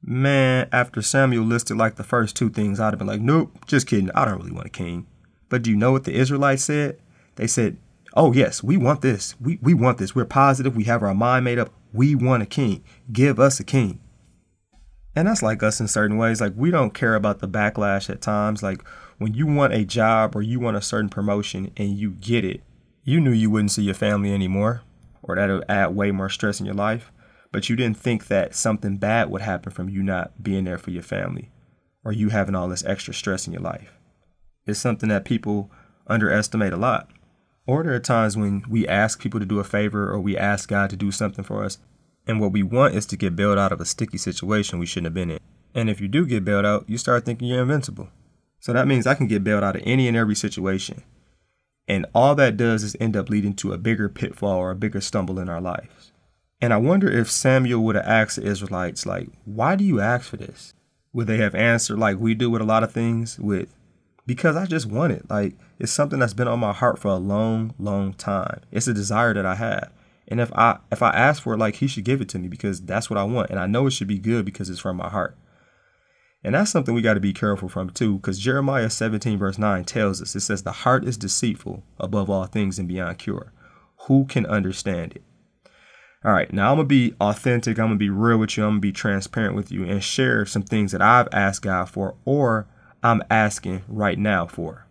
Man, 0.03 0.67
after 0.73 1.01
Samuel 1.01 1.45
listed 1.45 1.77
like 1.77 1.95
the 1.95 2.03
first 2.03 2.35
two 2.35 2.49
things, 2.49 2.81
I'd 2.81 2.91
have 2.91 2.99
been 2.99 3.07
like, 3.07 3.21
nope, 3.21 3.65
just 3.65 3.87
kidding. 3.87 4.11
I 4.11 4.25
don't 4.25 4.39
really 4.39 4.51
want 4.51 4.67
a 4.67 4.71
king. 4.71 5.07
But 5.47 5.61
do 5.61 5.69
you 5.69 5.77
know 5.77 5.93
what 5.93 6.03
the 6.03 6.15
Israelites 6.15 6.65
said? 6.65 6.99
They 7.37 7.47
said, 7.47 7.77
oh, 8.15 8.33
yes, 8.33 8.63
we 8.63 8.77
want 8.77 9.01
this. 9.01 9.35
We, 9.39 9.59
we 9.61 9.73
want 9.73 9.97
this. 9.97 10.15
We're 10.15 10.25
positive. 10.25 10.75
We 10.75 10.85
have 10.85 11.03
our 11.03 11.13
mind 11.13 11.45
made 11.45 11.59
up. 11.59 11.73
We 11.93 12.15
want 12.15 12.43
a 12.43 12.45
king. 12.45 12.83
Give 13.11 13.39
us 13.39 13.59
a 13.59 13.63
king. 13.63 13.99
And 15.15 15.27
that's 15.27 15.41
like 15.41 15.63
us 15.63 15.79
in 15.79 15.87
certain 15.87 16.17
ways. 16.17 16.39
Like, 16.39 16.53
we 16.55 16.71
don't 16.71 16.93
care 16.93 17.15
about 17.15 17.39
the 17.39 17.47
backlash 17.47 18.09
at 18.09 18.21
times. 18.21 18.61
Like, 18.61 18.87
when 19.17 19.33
you 19.33 19.47
want 19.47 19.73
a 19.73 19.83
job 19.83 20.35
or 20.35 20.41
you 20.41 20.59
want 20.59 20.77
a 20.77 20.81
certain 20.81 21.09
promotion 21.09 21.71
and 21.77 21.97
you 21.97 22.11
get 22.11 22.45
it, 22.45 22.61
you 23.03 23.19
knew 23.19 23.31
you 23.31 23.49
wouldn't 23.49 23.71
see 23.71 23.83
your 23.83 23.95
family 23.95 24.33
anymore, 24.33 24.83
or 25.23 25.35
that 25.35 25.49
would 25.49 25.65
add 25.67 25.95
way 25.95 26.11
more 26.11 26.29
stress 26.29 26.59
in 26.59 26.65
your 26.65 26.75
life 26.75 27.11
but 27.51 27.69
you 27.69 27.75
didn't 27.75 27.97
think 27.97 28.27
that 28.27 28.55
something 28.55 28.97
bad 28.97 29.29
would 29.29 29.41
happen 29.41 29.71
from 29.71 29.89
you 29.89 30.03
not 30.03 30.43
being 30.43 30.65
there 30.65 30.77
for 30.77 30.91
your 30.91 31.03
family 31.03 31.51
or 32.03 32.11
you 32.11 32.29
having 32.29 32.55
all 32.55 32.69
this 32.69 32.85
extra 32.85 33.13
stress 33.13 33.47
in 33.47 33.53
your 33.53 33.61
life. 33.61 33.91
It's 34.65 34.79
something 34.79 35.09
that 35.09 35.25
people 35.25 35.71
underestimate 36.07 36.73
a 36.73 36.77
lot. 36.77 37.09
Or 37.69 37.83
there 37.83 37.93
are 37.93 37.99
times 37.99 38.35
when 38.35 38.63
we 38.67 38.87
ask 38.87 39.21
people 39.21 39.39
to 39.39 39.45
do 39.45 39.59
a 39.59 39.63
favor 39.63 40.11
or 40.11 40.19
we 40.19 40.35
ask 40.35 40.67
God 40.67 40.89
to 40.89 40.95
do 40.95 41.11
something 41.11 41.45
for 41.45 41.63
us. 41.63 41.77
And 42.25 42.39
what 42.39 42.51
we 42.51 42.63
want 42.63 42.95
is 42.95 43.05
to 43.05 43.15
get 43.15 43.35
bailed 43.35 43.59
out 43.59 43.71
of 43.71 43.79
a 43.79 43.85
sticky 43.85 44.17
situation 44.17 44.79
we 44.79 44.87
shouldn't 44.87 45.05
have 45.05 45.13
been 45.13 45.29
in. 45.29 45.39
And 45.75 45.87
if 45.87 46.01
you 46.01 46.07
do 46.07 46.25
get 46.25 46.43
bailed 46.43 46.65
out, 46.65 46.89
you 46.89 46.97
start 46.97 47.25
thinking 47.25 47.47
you're 47.47 47.61
invincible. 47.61 48.09
So 48.59 48.73
that 48.73 48.87
means 48.87 49.05
I 49.05 49.13
can 49.13 49.27
get 49.27 49.43
bailed 49.43 49.63
out 49.63 49.75
of 49.75 49.83
any 49.85 50.07
and 50.07 50.17
every 50.17 50.33
situation. 50.33 51.03
And 51.87 52.07
all 52.15 52.33
that 52.33 52.57
does 52.57 52.81
is 52.81 52.97
end 52.99 53.15
up 53.15 53.29
leading 53.29 53.53
to 53.57 53.71
a 53.71 53.77
bigger 53.77 54.09
pitfall 54.09 54.57
or 54.57 54.71
a 54.71 54.75
bigger 54.75 54.99
stumble 54.99 55.37
in 55.37 55.47
our 55.47 55.61
lives. 55.61 56.11
And 56.59 56.73
I 56.73 56.77
wonder 56.77 57.07
if 57.07 57.29
Samuel 57.29 57.83
would 57.83 57.95
have 57.95 58.05
asked 58.05 58.37
the 58.37 58.47
Israelites, 58.47 59.05
like, 59.05 59.29
why 59.45 59.75
do 59.75 59.83
you 59.83 60.01
ask 60.01 60.27
for 60.27 60.37
this? 60.37 60.73
Would 61.13 61.27
they 61.27 61.37
have 61.37 61.53
answered 61.53 61.99
like 61.99 62.17
we 62.17 62.33
do 62.33 62.49
with 62.49 62.63
a 62.63 62.65
lot 62.65 62.83
of 62.83 62.91
things 62.91 63.37
with, 63.37 63.69
because 64.29 64.55
I 64.55 64.67
just 64.67 64.85
want 64.85 65.11
it. 65.11 65.27
Like, 65.27 65.55
it's 65.79 65.91
something 65.91 66.19
that's 66.19 66.35
been 66.35 66.47
on 66.47 66.59
my 66.59 66.71
heart 66.71 66.99
for 66.99 67.07
a 67.07 67.15
long, 67.15 67.73
long 67.79 68.13
time. 68.13 68.61
It's 68.71 68.87
a 68.87 68.93
desire 68.93 69.33
that 69.33 69.43
I 69.43 69.55
have. 69.55 69.91
And 70.27 70.39
if 70.39 70.53
I 70.53 70.77
if 70.91 71.01
I 71.01 71.09
ask 71.09 71.41
for 71.41 71.55
it, 71.55 71.57
like 71.57 71.77
he 71.77 71.87
should 71.87 72.03
give 72.03 72.21
it 72.21 72.29
to 72.29 72.37
me 72.37 72.47
because 72.47 72.79
that's 72.79 73.09
what 73.09 73.17
I 73.17 73.23
want. 73.23 73.49
And 73.49 73.59
I 73.59 73.65
know 73.65 73.87
it 73.87 73.93
should 73.93 74.07
be 74.07 74.19
good 74.19 74.45
because 74.45 74.69
it's 74.69 74.81
from 74.81 74.97
my 74.97 75.09
heart. 75.09 75.35
And 76.43 76.53
that's 76.53 76.69
something 76.69 76.93
we 76.93 77.01
got 77.01 77.15
to 77.15 77.19
be 77.19 77.33
careful 77.33 77.69
from 77.69 77.89
too, 77.89 78.17
because 78.17 78.37
Jeremiah 78.37 78.91
17, 78.91 79.39
verse 79.39 79.57
9 79.57 79.83
tells 79.85 80.21
us 80.21 80.35
it 80.35 80.41
says, 80.41 80.61
The 80.61 80.73
heart 80.73 81.05
is 81.05 81.17
deceitful 81.17 81.81
above 81.99 82.29
all 82.29 82.45
things 82.45 82.77
and 82.77 82.87
beyond 82.87 83.17
cure. 83.17 83.51
Who 84.01 84.25
can 84.25 84.45
understand 84.45 85.13
it? 85.13 85.23
All 86.23 86.33
right, 86.33 86.53
now 86.53 86.69
I'm 86.69 86.77
going 86.77 86.87
to 86.87 86.87
be 86.87 87.15
authentic. 87.19 87.79
I'm 87.79 87.87
going 87.87 87.97
to 87.97 88.05
be 88.05 88.11
real 88.11 88.37
with 88.37 88.57
you. 88.57 88.63
I'm 88.63 88.73
going 88.73 88.81
to 88.81 88.87
be 88.87 88.91
transparent 88.91 89.55
with 89.55 89.71
you 89.71 89.85
and 89.85 90.03
share 90.03 90.45
some 90.45 90.61
things 90.61 90.91
that 90.91 91.01
I've 91.01 91.29
asked 91.31 91.63
God 91.63 91.89
for 91.89 92.13
or 92.25 92.67
I'm 93.01 93.23
asking 93.29 93.83
right 93.87 94.17
now 94.17 94.47
for. 94.47 94.87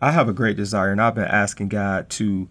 I 0.00 0.10
have 0.10 0.28
a 0.28 0.34
great 0.34 0.56
desire, 0.56 0.92
and 0.92 1.00
I've 1.00 1.14
been 1.14 1.24
asking 1.24 1.68
God 1.68 2.10
to 2.10 2.50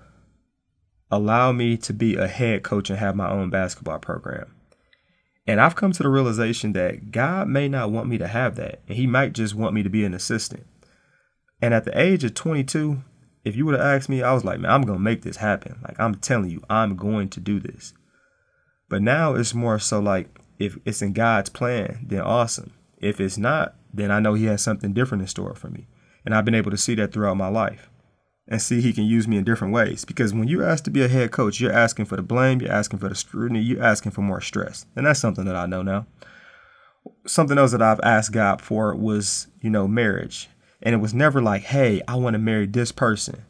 allow 1.11 1.51
me 1.51 1.77
to 1.77 1.93
be 1.93 2.15
a 2.15 2.27
head 2.27 2.63
coach 2.63 2.89
and 2.89 2.97
have 2.99 3.15
my 3.15 3.29
own 3.29 3.49
basketball 3.49 3.99
program. 3.99 4.53
And 5.45 5.59
I've 5.59 5.75
come 5.75 5.91
to 5.91 6.03
the 6.03 6.09
realization 6.09 6.73
that 6.73 7.11
God 7.11 7.47
may 7.47 7.67
not 7.67 7.91
want 7.91 8.07
me 8.07 8.17
to 8.17 8.27
have 8.27 8.55
that. 8.55 8.81
And 8.87 8.97
He 8.97 9.05
might 9.05 9.33
just 9.33 9.53
want 9.53 9.73
me 9.73 9.83
to 9.83 9.89
be 9.89 10.05
an 10.05 10.13
assistant. 10.13 10.65
And 11.61 11.73
at 11.73 11.83
the 11.83 11.99
age 11.99 12.23
of 12.23 12.33
22, 12.33 13.03
if 13.43 13.55
you 13.55 13.65
would 13.65 13.75
have 13.75 13.85
asked 13.85 14.09
me, 14.09 14.23
I 14.23 14.33
was 14.33 14.45
like, 14.45 14.59
man, 14.59 14.71
I'm 14.71 14.83
going 14.83 14.97
to 14.97 15.03
make 15.03 15.21
this 15.21 15.37
happen. 15.37 15.79
Like, 15.83 15.99
I'm 15.99 16.15
telling 16.15 16.49
you, 16.49 16.63
I'm 16.69 16.95
going 16.95 17.29
to 17.29 17.39
do 17.39 17.59
this. 17.59 17.93
But 18.89 19.01
now 19.01 19.35
it's 19.35 19.53
more 19.53 19.79
so 19.79 19.99
like, 19.99 20.39
if 20.59 20.77
it's 20.85 21.01
in 21.01 21.13
God's 21.13 21.49
plan, 21.49 22.05
then 22.07 22.21
awesome. 22.21 22.73
If 23.03 23.19
it's 23.19 23.37
not, 23.37 23.75
then 23.93 24.11
I 24.11 24.19
know 24.19 24.33
He 24.33 24.45
has 24.45 24.61
something 24.61 24.93
different 24.93 25.21
in 25.21 25.27
store 25.27 25.55
for 25.55 25.69
me. 25.69 25.87
And 26.25 26.33
I've 26.33 26.45
been 26.45 26.55
able 26.55 26.71
to 26.71 26.77
see 26.77 26.95
that 26.95 27.11
throughout 27.11 27.37
my 27.37 27.49
life 27.49 27.89
and 28.47 28.61
see 28.61 28.81
he 28.81 28.93
can 28.93 29.05
use 29.05 29.27
me 29.27 29.37
in 29.37 29.43
different 29.43 29.73
ways. 29.73 30.05
Because 30.05 30.33
when 30.33 30.47
you 30.47 30.63
ask 30.63 30.83
to 30.83 30.91
be 30.91 31.03
a 31.03 31.07
head 31.07 31.31
coach, 31.31 31.59
you're 31.59 31.71
asking 31.71 32.05
for 32.05 32.15
the 32.15 32.21
blame, 32.21 32.61
you're 32.61 32.71
asking 32.71 32.99
for 32.99 33.09
the 33.09 33.15
scrutiny, 33.15 33.61
you're 33.61 33.83
asking 33.83 34.11
for 34.11 34.21
more 34.21 34.41
stress. 34.41 34.85
And 34.95 35.05
that's 35.05 35.19
something 35.19 35.45
that 35.45 35.55
I 35.55 35.65
know 35.65 35.81
now. 35.81 36.05
Something 37.25 37.57
else 37.57 37.71
that 37.71 37.81
I've 37.81 38.01
asked 38.01 38.31
God 38.31 38.61
for 38.61 38.95
was, 38.95 39.47
you 39.61 39.69
know, 39.69 39.87
marriage. 39.87 40.49
And 40.81 40.93
it 40.93 40.99
was 40.99 41.13
never 41.13 41.41
like, 41.41 41.63
hey, 41.63 42.01
I 42.07 42.15
want 42.15 42.33
to 42.33 42.39
marry 42.39 42.65
this 42.65 42.91
person 42.91 43.45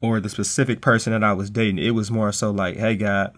or 0.00 0.18
the 0.18 0.28
specific 0.28 0.80
person 0.80 1.12
that 1.12 1.22
I 1.22 1.32
was 1.32 1.50
dating. 1.50 1.78
It 1.78 1.90
was 1.92 2.10
more 2.10 2.32
so 2.32 2.50
like, 2.50 2.76
hey, 2.76 2.96
God, 2.96 3.32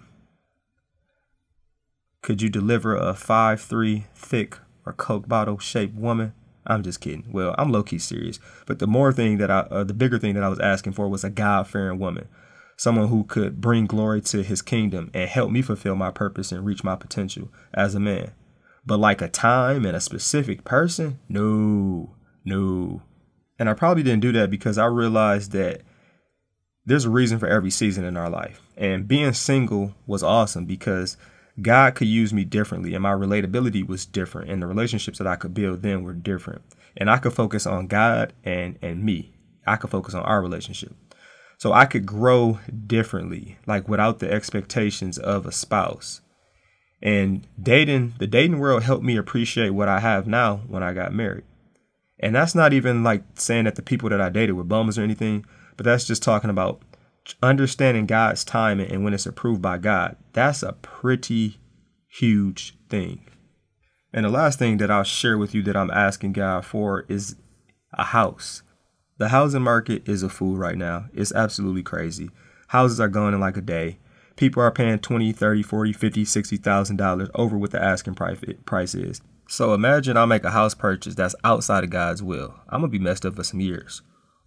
could 2.23 2.40
you 2.40 2.49
deliver 2.49 2.97
a 2.97 3.14
five 3.14 3.61
three 3.61 4.06
thick 4.14 4.59
or 4.86 4.92
Coke 4.92 5.28
bottle 5.28 5.58
shaped 5.58 5.94
woman 5.94 6.32
I'm 6.66 6.82
just 6.82 7.00
kidding. 7.00 7.26
Well, 7.30 7.54
I'm 7.58 7.70
low 7.70 7.82
key 7.82 7.98
serious. 7.98 8.40
But 8.66 8.78
the 8.78 8.86
more 8.86 9.12
thing 9.12 9.38
that 9.38 9.50
I, 9.50 9.60
uh, 9.60 9.84
the 9.84 9.94
bigger 9.94 10.18
thing 10.18 10.34
that 10.34 10.42
I 10.42 10.48
was 10.48 10.60
asking 10.60 10.94
for 10.94 11.08
was 11.08 11.24
a 11.24 11.30
God 11.30 11.68
fearing 11.68 11.98
woman, 11.98 12.28
someone 12.76 13.08
who 13.08 13.24
could 13.24 13.60
bring 13.60 13.86
glory 13.86 14.20
to 14.22 14.42
His 14.42 14.62
kingdom 14.62 15.10
and 15.12 15.28
help 15.28 15.50
me 15.50 15.62
fulfill 15.62 15.96
my 15.96 16.10
purpose 16.10 16.52
and 16.52 16.64
reach 16.64 16.84
my 16.84 16.96
potential 16.96 17.50
as 17.72 17.94
a 17.94 18.00
man. 18.00 18.32
But 18.86 18.98
like 18.98 19.22
a 19.22 19.28
time 19.28 19.84
and 19.84 19.96
a 19.96 20.00
specific 20.00 20.64
person, 20.64 21.18
no, 21.28 22.14
no. 22.44 23.02
And 23.59 23.68
I 23.68 23.74
probably 23.74 24.02
didn't 24.02 24.20
do 24.20 24.32
that 24.32 24.50
because 24.50 24.78
I 24.78 24.87
realized 24.87 25.52
that 25.52 25.82
there's 26.87 27.06
a 27.06 27.11
reason 27.11 27.38
for 27.38 27.46
every 27.46 27.70
season 27.70 28.04
in 28.04 28.16
our 28.16 28.28
life. 28.28 28.61
And 28.76 29.09
being 29.09 29.32
single 29.32 29.94
was 30.06 30.22
awesome 30.22 30.66
because 30.66 31.16
God 31.60 31.94
could 31.94 32.08
use 32.08 32.32
me 32.32 32.44
differently 32.44 32.94
and 32.94 33.02
my 33.02 33.12
relatability 33.12 33.86
was 33.86 34.06
different 34.06 34.50
and 34.50 34.60
the 34.60 34.66
relationships 34.66 35.18
that 35.18 35.26
I 35.26 35.36
could 35.36 35.54
build 35.54 35.82
then 35.82 36.02
were 36.02 36.12
different. 36.12 36.62
And 36.96 37.10
I 37.10 37.18
could 37.18 37.32
focus 37.32 37.66
on 37.66 37.86
God 37.86 38.32
and 38.44 38.78
and 38.82 39.04
me. 39.04 39.34
I 39.66 39.76
could 39.76 39.90
focus 39.90 40.14
on 40.14 40.22
our 40.22 40.42
relationship. 40.42 40.94
So 41.58 41.72
I 41.72 41.86
could 41.86 42.04
grow 42.04 42.58
differently, 42.86 43.56
like 43.66 43.88
without 43.88 44.18
the 44.18 44.30
expectations 44.30 45.18
of 45.18 45.46
a 45.46 45.52
spouse. 45.52 46.20
And 47.00 47.46
dating, 47.60 48.14
the 48.18 48.26
dating 48.26 48.58
world 48.58 48.82
helped 48.82 49.04
me 49.04 49.16
appreciate 49.16 49.70
what 49.70 49.88
I 49.88 50.00
have 50.00 50.26
now 50.26 50.62
when 50.68 50.82
I 50.82 50.92
got 50.92 51.14
married. 51.14 51.44
And 52.18 52.34
that's 52.34 52.54
not 52.54 52.72
even 52.72 53.04
like 53.04 53.22
saying 53.34 53.64
that 53.64 53.76
the 53.76 53.82
people 53.82 54.08
that 54.08 54.20
I 54.20 54.28
dated 54.30 54.56
were 54.56 54.64
bums 54.64 54.98
or 54.98 55.02
anything, 55.02 55.44
but 55.76 55.84
that's 55.84 56.06
just 56.06 56.22
talking 56.22 56.50
about 56.50 56.80
understanding 57.42 58.06
God's 58.06 58.44
timing 58.44 58.90
and 58.90 59.04
when 59.04 59.14
it's 59.14 59.26
approved 59.26 59.62
by 59.62 59.78
God, 59.78 60.16
that's 60.32 60.62
a 60.62 60.72
pretty 60.72 61.58
huge 62.06 62.76
thing. 62.88 63.24
And 64.12 64.24
the 64.24 64.30
last 64.30 64.58
thing 64.58 64.76
that 64.78 64.90
I'll 64.90 65.04
share 65.04 65.37
with 65.37 65.54
you 65.54 65.62
that 65.64 65.76
I'm 65.76 65.90
asking 65.90 66.34
God 66.34 66.64
for 66.64 67.04
is 67.08 67.37
a 67.92 68.04
house. 68.04 68.62
The 69.18 69.28
housing 69.28 69.62
market 69.62 70.08
is 70.08 70.22
a 70.22 70.28
fool 70.28 70.56
right 70.56 70.76
now. 70.76 71.06
It's 71.12 71.32
absolutely 71.32 71.82
crazy. 71.82 72.30
Houses 72.68 73.00
are 73.00 73.08
going 73.08 73.34
in 73.34 73.40
like 73.40 73.56
a 73.56 73.60
day. 73.60 73.98
People 74.37 74.62
are 74.62 74.70
paying 74.70 74.98
20, 74.98 75.32
30, 75.32 75.62
40, 75.62 75.92
50, 75.92 76.24
60,000 76.24 76.96
dollars 76.96 77.28
over 77.34 77.56
what 77.56 77.70
the 77.70 77.82
asking 77.82 78.14
price 78.14 78.94
is. 78.94 79.20
So 79.48 79.74
imagine 79.74 80.16
I 80.16 80.24
make 80.24 80.44
a 80.44 80.50
house 80.50 80.74
purchase 80.74 81.14
that's 81.14 81.34
outside 81.44 81.84
of 81.84 81.90
God's 81.90 82.22
will. 82.22 82.54
I'm 82.68 82.80
going 82.80 82.90
to 82.90 82.98
be 82.98 83.02
messed 83.02 83.26
up 83.26 83.37
for 83.37 83.44
some 83.44 83.60
years. 83.60 84.02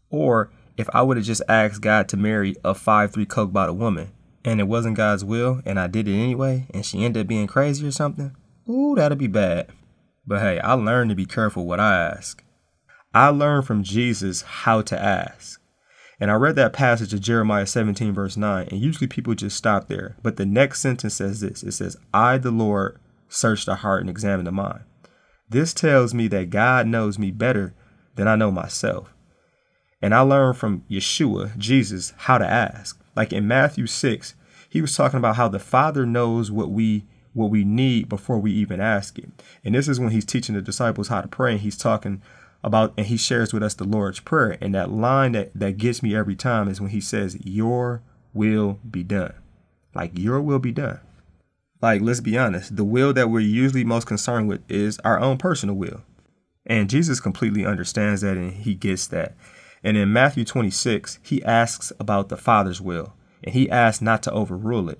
Or 0.09 0.51
if 0.77 0.89
I 0.93 1.01
would 1.01 1.17
have 1.17 1.25
just 1.25 1.41
asked 1.49 1.81
God 1.81 2.07
to 2.09 2.17
marry 2.17 2.55
a 2.63 2.73
five 2.73 3.11
three 3.11 3.25
Coke 3.25 3.51
bottle 3.51 3.75
woman 3.75 4.11
and 4.45 4.59
it 4.59 4.67
wasn't 4.67 4.97
God's 4.97 5.25
will 5.25 5.61
and 5.65 5.79
I 5.79 5.87
did 5.87 6.07
it 6.07 6.15
anyway 6.15 6.67
and 6.73 6.85
she 6.85 7.03
ended 7.03 7.21
up 7.21 7.27
being 7.27 7.47
crazy 7.47 7.85
or 7.85 7.91
something, 7.91 8.35
ooh, 8.69 8.95
that'd 8.95 9.17
be 9.17 9.27
bad. 9.27 9.71
But 10.25 10.41
hey, 10.41 10.59
I 10.59 10.73
learned 10.73 11.09
to 11.09 11.15
be 11.15 11.25
careful 11.25 11.65
what 11.65 11.79
I 11.79 11.95
ask. 11.95 12.43
I 13.13 13.29
learned 13.29 13.65
from 13.65 13.83
Jesus 13.83 14.41
how 14.41 14.81
to 14.83 15.01
ask. 15.01 15.59
And 16.19 16.31
I 16.31 16.35
read 16.35 16.55
that 16.55 16.73
passage 16.73 17.13
of 17.13 17.21
Jeremiah 17.21 17.65
17, 17.67 18.11
verse 18.11 18.37
9, 18.37 18.67
and 18.69 18.79
usually 18.81 19.07
people 19.07 19.35
just 19.35 19.55
stop 19.55 19.87
there. 19.87 20.17
But 20.23 20.35
the 20.35 20.45
next 20.45 20.81
sentence 20.81 21.13
says 21.13 21.41
this 21.41 21.63
it 21.63 21.73
says, 21.73 21.95
I, 22.13 22.37
the 22.37 22.51
Lord, 22.51 22.99
search 23.29 23.65
the 23.65 23.75
heart 23.75 24.01
and 24.01 24.09
examine 24.09 24.45
the 24.45 24.51
mind. 24.51 24.81
This 25.49 25.73
tells 25.73 26.13
me 26.13 26.27
that 26.29 26.49
God 26.49 26.87
knows 26.87 27.17
me 27.17 27.31
better 27.31 27.73
than 28.15 28.27
I 28.27 28.35
know 28.35 28.51
myself. 28.51 29.13
And 30.01 30.13
I 30.13 30.21
learned 30.21 30.57
from 30.57 30.83
Yeshua, 30.89 31.57
Jesus, 31.57 32.13
how 32.17 32.37
to 32.37 32.47
ask. 32.47 33.01
Like 33.15 33.33
in 33.33 33.47
Matthew 33.47 33.87
6, 33.87 34.35
he 34.69 34.81
was 34.81 34.95
talking 34.95 35.17
about 35.17 35.37
how 35.37 35.47
the 35.47 35.59
Father 35.59 36.05
knows 36.05 36.51
what 36.51 36.69
we 36.69 37.05
what 37.33 37.51
we 37.51 37.63
need 37.63 38.09
before 38.09 38.39
we 38.39 38.51
even 38.51 38.81
ask 38.81 39.19
it. 39.19 39.29
And 39.63 39.75
this 39.75 39.87
is 39.87 39.99
when 39.99 40.09
he's 40.09 40.25
teaching 40.25 40.55
the 40.55 40.61
disciples 40.61 41.09
how 41.09 41.21
to 41.21 41.27
pray 41.27 41.51
and 41.51 41.61
he's 41.61 41.77
talking 41.77 42.23
about 42.63 42.93
and 42.97 43.05
he 43.05 43.17
shares 43.17 43.53
with 43.53 43.61
us 43.61 43.75
the 43.75 43.83
Lord's 43.83 44.19
prayer. 44.19 44.57
And 44.59 44.73
that 44.73 44.89
line 44.89 45.33
that, 45.33 45.51
that 45.53 45.77
gets 45.77 46.01
me 46.01 46.15
every 46.15 46.35
time 46.35 46.67
is 46.67 46.81
when 46.81 46.89
he 46.89 47.01
says, 47.01 47.37
Your 47.45 48.01
will 48.33 48.79
be 48.89 49.03
done. 49.03 49.33
Like 49.93 50.17
your 50.17 50.41
will 50.41 50.59
be 50.59 50.71
done. 50.71 50.99
Like, 51.81 52.01
let's 52.01 52.21
be 52.21 52.37
honest, 52.37 52.75
the 52.75 52.83
will 52.83 53.13
that 53.13 53.29
we're 53.29 53.39
usually 53.39 53.83
most 53.83 54.07
concerned 54.07 54.47
with 54.47 54.61
is 54.69 54.99
our 54.99 55.19
own 55.19 55.37
personal 55.37 55.75
will. 55.75 56.01
And 56.65 56.89
Jesus 56.89 57.19
completely 57.19 57.65
understands 57.65 58.21
that 58.21 58.35
and 58.35 58.51
he 58.51 58.73
gets 58.75 59.07
that. 59.07 59.35
And 59.87 59.95
in 59.95 60.11
Matthew 60.11 60.43
26, 60.43 61.19
he 61.23 61.41
asks 61.45 61.93
about 61.97 62.27
the 62.27 62.35
Father's 62.35 62.81
will, 62.81 63.13
and 63.41 63.53
he 63.53 63.69
asks 63.69 64.01
not 64.01 64.21
to 64.23 64.31
overrule 64.33 64.89
it. 64.89 64.99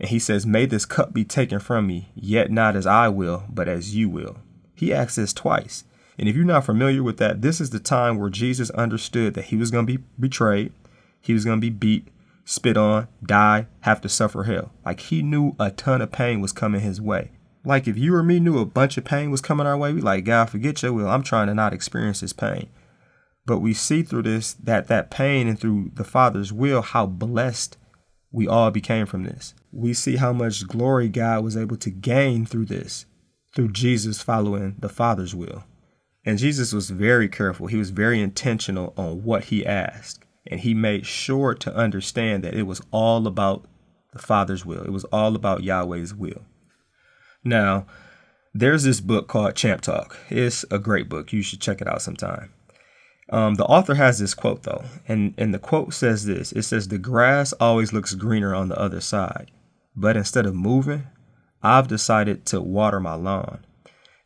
And 0.00 0.08
he 0.08 0.18
says, 0.18 0.46
May 0.46 0.64
this 0.64 0.86
cup 0.86 1.12
be 1.12 1.26
taken 1.26 1.60
from 1.60 1.88
me, 1.88 2.08
yet 2.14 2.50
not 2.50 2.74
as 2.74 2.86
I 2.86 3.08
will, 3.08 3.44
but 3.50 3.68
as 3.68 3.94
you 3.94 4.08
will. 4.08 4.38
He 4.74 4.94
asks 4.94 5.16
this 5.16 5.34
twice. 5.34 5.84
And 6.18 6.26
if 6.26 6.34
you're 6.34 6.46
not 6.46 6.64
familiar 6.64 7.02
with 7.02 7.18
that, 7.18 7.42
this 7.42 7.60
is 7.60 7.68
the 7.68 7.78
time 7.78 8.16
where 8.16 8.30
Jesus 8.30 8.70
understood 8.70 9.34
that 9.34 9.44
he 9.44 9.56
was 9.56 9.70
going 9.70 9.86
to 9.86 9.98
be 9.98 10.04
betrayed, 10.18 10.72
he 11.20 11.34
was 11.34 11.44
going 11.44 11.60
to 11.60 11.66
be 11.66 11.68
beat, 11.68 12.08
spit 12.46 12.78
on, 12.78 13.08
die, 13.22 13.66
have 13.80 14.00
to 14.00 14.08
suffer 14.08 14.44
hell. 14.44 14.72
Like 14.86 15.00
he 15.00 15.20
knew 15.20 15.54
a 15.60 15.70
ton 15.70 16.00
of 16.00 16.10
pain 16.10 16.40
was 16.40 16.52
coming 16.52 16.80
his 16.80 16.98
way. 16.98 17.32
Like 17.62 17.86
if 17.86 17.98
you 17.98 18.14
or 18.14 18.22
me 18.22 18.40
knew 18.40 18.58
a 18.58 18.64
bunch 18.64 18.96
of 18.96 19.04
pain 19.04 19.30
was 19.30 19.42
coming 19.42 19.66
our 19.66 19.76
way, 19.76 19.92
we 19.92 20.00
like, 20.00 20.24
God, 20.24 20.48
forget 20.48 20.82
your 20.82 20.94
will. 20.94 21.10
I'm 21.10 21.22
trying 21.22 21.48
to 21.48 21.54
not 21.54 21.74
experience 21.74 22.20
this 22.20 22.32
pain. 22.32 22.70
But 23.44 23.58
we 23.58 23.74
see 23.74 24.02
through 24.02 24.22
this 24.22 24.54
that 24.54 24.88
that 24.88 25.10
pain 25.10 25.48
and 25.48 25.58
through 25.58 25.90
the 25.94 26.04
Father's 26.04 26.52
will 26.52 26.82
how 26.82 27.06
blessed 27.06 27.76
we 28.30 28.48
all 28.48 28.70
became 28.70 29.06
from 29.06 29.24
this. 29.24 29.54
We 29.72 29.94
see 29.94 30.16
how 30.16 30.32
much 30.32 30.66
glory 30.66 31.08
God 31.08 31.44
was 31.44 31.56
able 31.56 31.76
to 31.78 31.90
gain 31.90 32.46
through 32.46 32.66
this, 32.66 33.06
through 33.54 33.72
Jesus 33.72 34.22
following 34.22 34.76
the 34.78 34.88
Father's 34.88 35.34
will. 35.34 35.64
And 36.24 36.38
Jesus 36.38 36.72
was 36.72 36.90
very 36.90 37.28
careful. 37.28 37.66
He 37.66 37.76
was 37.76 37.90
very 37.90 38.20
intentional 38.20 38.94
on 38.96 39.24
what 39.24 39.44
he 39.44 39.66
asked. 39.66 40.24
And 40.46 40.60
he 40.60 40.74
made 40.74 41.06
sure 41.06 41.54
to 41.54 41.74
understand 41.74 42.44
that 42.44 42.54
it 42.54 42.62
was 42.62 42.80
all 42.90 43.26
about 43.26 43.66
the 44.12 44.18
Father's 44.18 44.64
will. 44.64 44.82
It 44.82 44.92
was 44.92 45.04
all 45.04 45.34
about 45.34 45.62
Yahweh's 45.62 46.14
will. 46.14 46.42
Now, 47.44 47.86
there's 48.54 48.84
this 48.84 49.00
book 49.00 49.28
called 49.28 49.56
Champ 49.56 49.80
Talk. 49.80 50.16
It's 50.28 50.64
a 50.70 50.78
great 50.78 51.08
book. 51.08 51.32
You 51.32 51.42
should 51.42 51.60
check 51.60 51.80
it 51.80 51.88
out 51.88 52.02
sometime. 52.02 52.52
Um, 53.30 53.54
the 53.54 53.64
author 53.64 53.94
has 53.94 54.18
this 54.18 54.34
quote 54.34 54.64
though, 54.64 54.84
and, 55.08 55.34
and 55.38 55.54
the 55.54 55.58
quote 55.58 55.94
says 55.94 56.26
this 56.26 56.52
it 56.52 56.62
says, 56.62 56.88
The 56.88 56.98
grass 56.98 57.52
always 57.54 57.92
looks 57.92 58.14
greener 58.14 58.54
on 58.54 58.68
the 58.68 58.78
other 58.78 59.00
side, 59.00 59.50
but 59.96 60.16
instead 60.16 60.44
of 60.46 60.54
moving, 60.54 61.06
I've 61.62 61.88
decided 61.88 62.44
to 62.46 62.60
water 62.60 63.00
my 63.00 63.14
lawn. 63.14 63.64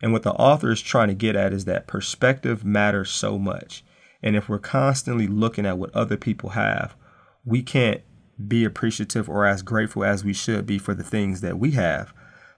And 0.01 0.13
what 0.13 0.23
the 0.23 0.33
author 0.33 0.71
is 0.71 0.81
trying 0.81 1.09
to 1.09 1.15
get 1.15 1.37
at 1.37 1.53
is 1.53 1.65
that 1.65 1.87
perspective 1.87 2.65
matters 2.65 3.11
so 3.11 3.39
much. 3.39 3.85
And 4.23 4.37
if 4.37 4.49
we're 4.49 4.59
constantly 4.59 5.27
looking 5.27 5.67
at 5.67 5.79
what 5.79 5.95
other 5.95 6.17
people 6.17 6.51
have, 6.51 6.97
we 7.45 7.63
can't 7.63 8.03
be 8.47 8.65
appreciative 8.65 9.29
or 9.29 9.47
as 9.47 9.63
grateful 9.63 10.05
as 10.05 10.25
we 10.25 10.33
should 10.33 10.67
be 10.67 10.79
for 10.79 10.95
the 10.95 11.05
things 11.05 11.41
that 11.41 11.59
we 11.59 11.73
have. 11.73 12.13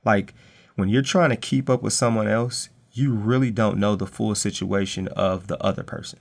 Like 0.05 0.35
when 0.77 0.89
you're 0.89 1.03
trying 1.03 1.31
to 1.31 1.37
keep 1.37 1.69
up 1.69 1.83
with 1.83 1.93
someone 1.93 2.29
else, 2.29 2.69
you 2.93 3.13
really 3.13 3.51
don't 3.51 3.79
know 3.79 3.95
the 3.95 4.07
full 4.07 4.35
situation 4.35 5.09
of 5.09 5.47
the 5.47 5.63
other 5.63 5.83
person. 5.83 6.21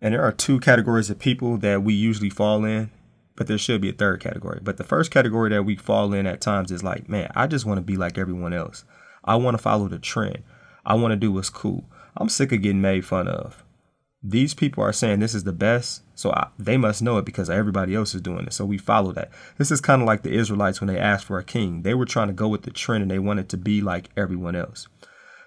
And 0.00 0.14
there 0.14 0.22
are 0.22 0.32
two 0.32 0.60
categories 0.60 1.10
of 1.10 1.18
people 1.18 1.56
that 1.58 1.82
we 1.82 1.94
usually 1.94 2.30
fall 2.30 2.64
in, 2.64 2.90
but 3.36 3.46
there 3.46 3.58
should 3.58 3.80
be 3.80 3.90
a 3.90 3.94
third 3.94 4.20
category. 4.20 4.60
But 4.62 4.76
the 4.76 4.84
first 4.84 5.10
category 5.10 5.50
that 5.50 5.64
we 5.64 5.76
fall 5.76 6.12
in 6.12 6.26
at 6.26 6.40
times 6.40 6.70
is 6.70 6.82
like, 6.82 7.08
man, 7.08 7.30
I 7.34 7.46
just 7.46 7.64
want 7.64 7.78
to 7.78 7.82
be 7.82 7.96
like 7.96 8.18
everyone 8.18 8.52
else. 8.52 8.84
I 9.24 9.36
want 9.36 9.56
to 9.56 9.62
follow 9.62 9.88
the 9.88 9.98
trend. 9.98 10.42
I 10.84 10.94
want 10.94 11.12
to 11.12 11.16
do 11.16 11.32
what's 11.32 11.50
cool. 11.50 11.84
I'm 12.16 12.28
sick 12.28 12.52
of 12.52 12.62
getting 12.62 12.80
made 12.80 13.06
fun 13.06 13.28
of 13.28 13.64
these 14.26 14.54
people 14.54 14.82
are 14.82 14.92
saying 14.92 15.20
this 15.20 15.34
is 15.34 15.44
the 15.44 15.52
best, 15.52 16.02
so 16.14 16.30
I, 16.32 16.48
they 16.58 16.78
must 16.78 17.02
know 17.02 17.18
it 17.18 17.26
because 17.26 17.50
everybody 17.50 17.94
else 17.94 18.14
is 18.14 18.22
doing 18.22 18.46
it. 18.46 18.54
So 18.54 18.64
we 18.64 18.78
follow 18.78 19.12
that. 19.12 19.30
This 19.58 19.70
is 19.70 19.82
kind 19.82 20.00
of 20.00 20.06
like 20.06 20.22
the 20.22 20.32
Israelites 20.32 20.80
when 20.80 20.88
they 20.88 20.98
asked 20.98 21.26
for 21.26 21.38
a 21.38 21.44
king. 21.44 21.82
They 21.82 21.92
were 21.92 22.06
trying 22.06 22.28
to 22.28 22.32
go 22.32 22.48
with 22.48 22.62
the 22.62 22.70
trend 22.70 23.02
and 23.02 23.10
they 23.10 23.18
wanted 23.18 23.50
to 23.50 23.58
be 23.58 23.82
like 23.82 24.08
everyone 24.16 24.56
else. 24.56 24.88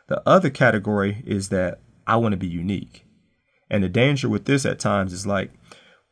The 0.10 0.22
other 0.30 0.52
category 0.52 1.24
is 1.26 1.50
that 1.50 1.80
I 2.06 2.18
want 2.18 2.34
to 2.34 2.38
be 2.38 2.48
unique. 2.48 3.07
And 3.70 3.84
the 3.84 3.90
danger 3.90 4.30
with 4.30 4.46
this 4.46 4.66
at 4.66 4.80
times 4.80 5.14
is 5.14 5.28
like 5.28 5.52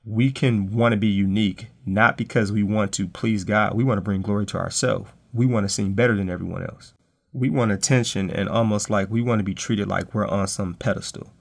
we 0.05 0.31
can 0.31 0.71
want 0.71 0.93
to 0.93 0.97
be 0.97 1.07
unique, 1.07 1.67
not 1.85 2.17
because 2.17 2.51
we 2.51 2.63
want 2.63 2.91
to 2.93 3.07
please 3.07 3.43
God. 3.43 3.73
We 3.73 3.83
want 3.83 3.97
to 3.97 4.03
bring 4.03 4.21
glory 4.21 4.45
to 4.47 4.57
ourselves. 4.57 5.09
We 5.33 5.45
want 5.45 5.65
to 5.65 5.73
seem 5.73 5.93
better 5.93 6.15
than 6.15 6.29
everyone 6.29 6.63
else. 6.63 6.93
We 7.33 7.49
want 7.49 7.71
attention 7.71 8.29
and 8.29 8.47
almost 8.47 8.89
like 8.89 9.09
we 9.09 9.21
want 9.21 9.39
to 9.39 9.43
be 9.43 9.55
treated 9.55 9.87
like 9.87 10.13
we're 10.13 10.27
on 10.27 10.47
some 10.47 10.75
pedestal. 10.75 11.33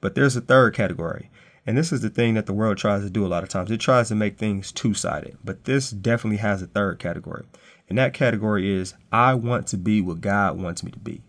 But 0.00 0.14
there's 0.14 0.36
a 0.36 0.40
third 0.40 0.74
category. 0.74 1.30
And 1.66 1.78
this 1.78 1.92
is 1.92 2.00
the 2.00 2.10
thing 2.10 2.34
that 2.34 2.46
the 2.46 2.52
world 2.52 2.76
tries 2.76 3.02
to 3.02 3.10
do 3.10 3.24
a 3.24 3.28
lot 3.28 3.44
of 3.44 3.48
times. 3.48 3.70
It 3.70 3.80
tries 3.80 4.08
to 4.08 4.14
make 4.14 4.36
things 4.36 4.72
two 4.72 4.94
sided. 4.94 5.38
But 5.44 5.64
this 5.64 5.90
definitely 5.90 6.38
has 6.38 6.60
a 6.60 6.66
third 6.66 6.98
category. 6.98 7.44
And 7.88 7.98
that 7.98 8.14
category 8.14 8.70
is 8.70 8.94
I 9.12 9.34
want 9.34 9.68
to 9.68 9.76
be 9.76 10.00
what 10.00 10.20
God 10.20 10.60
wants 10.60 10.82
me 10.82 10.90
to 10.90 10.98
be. 10.98 11.22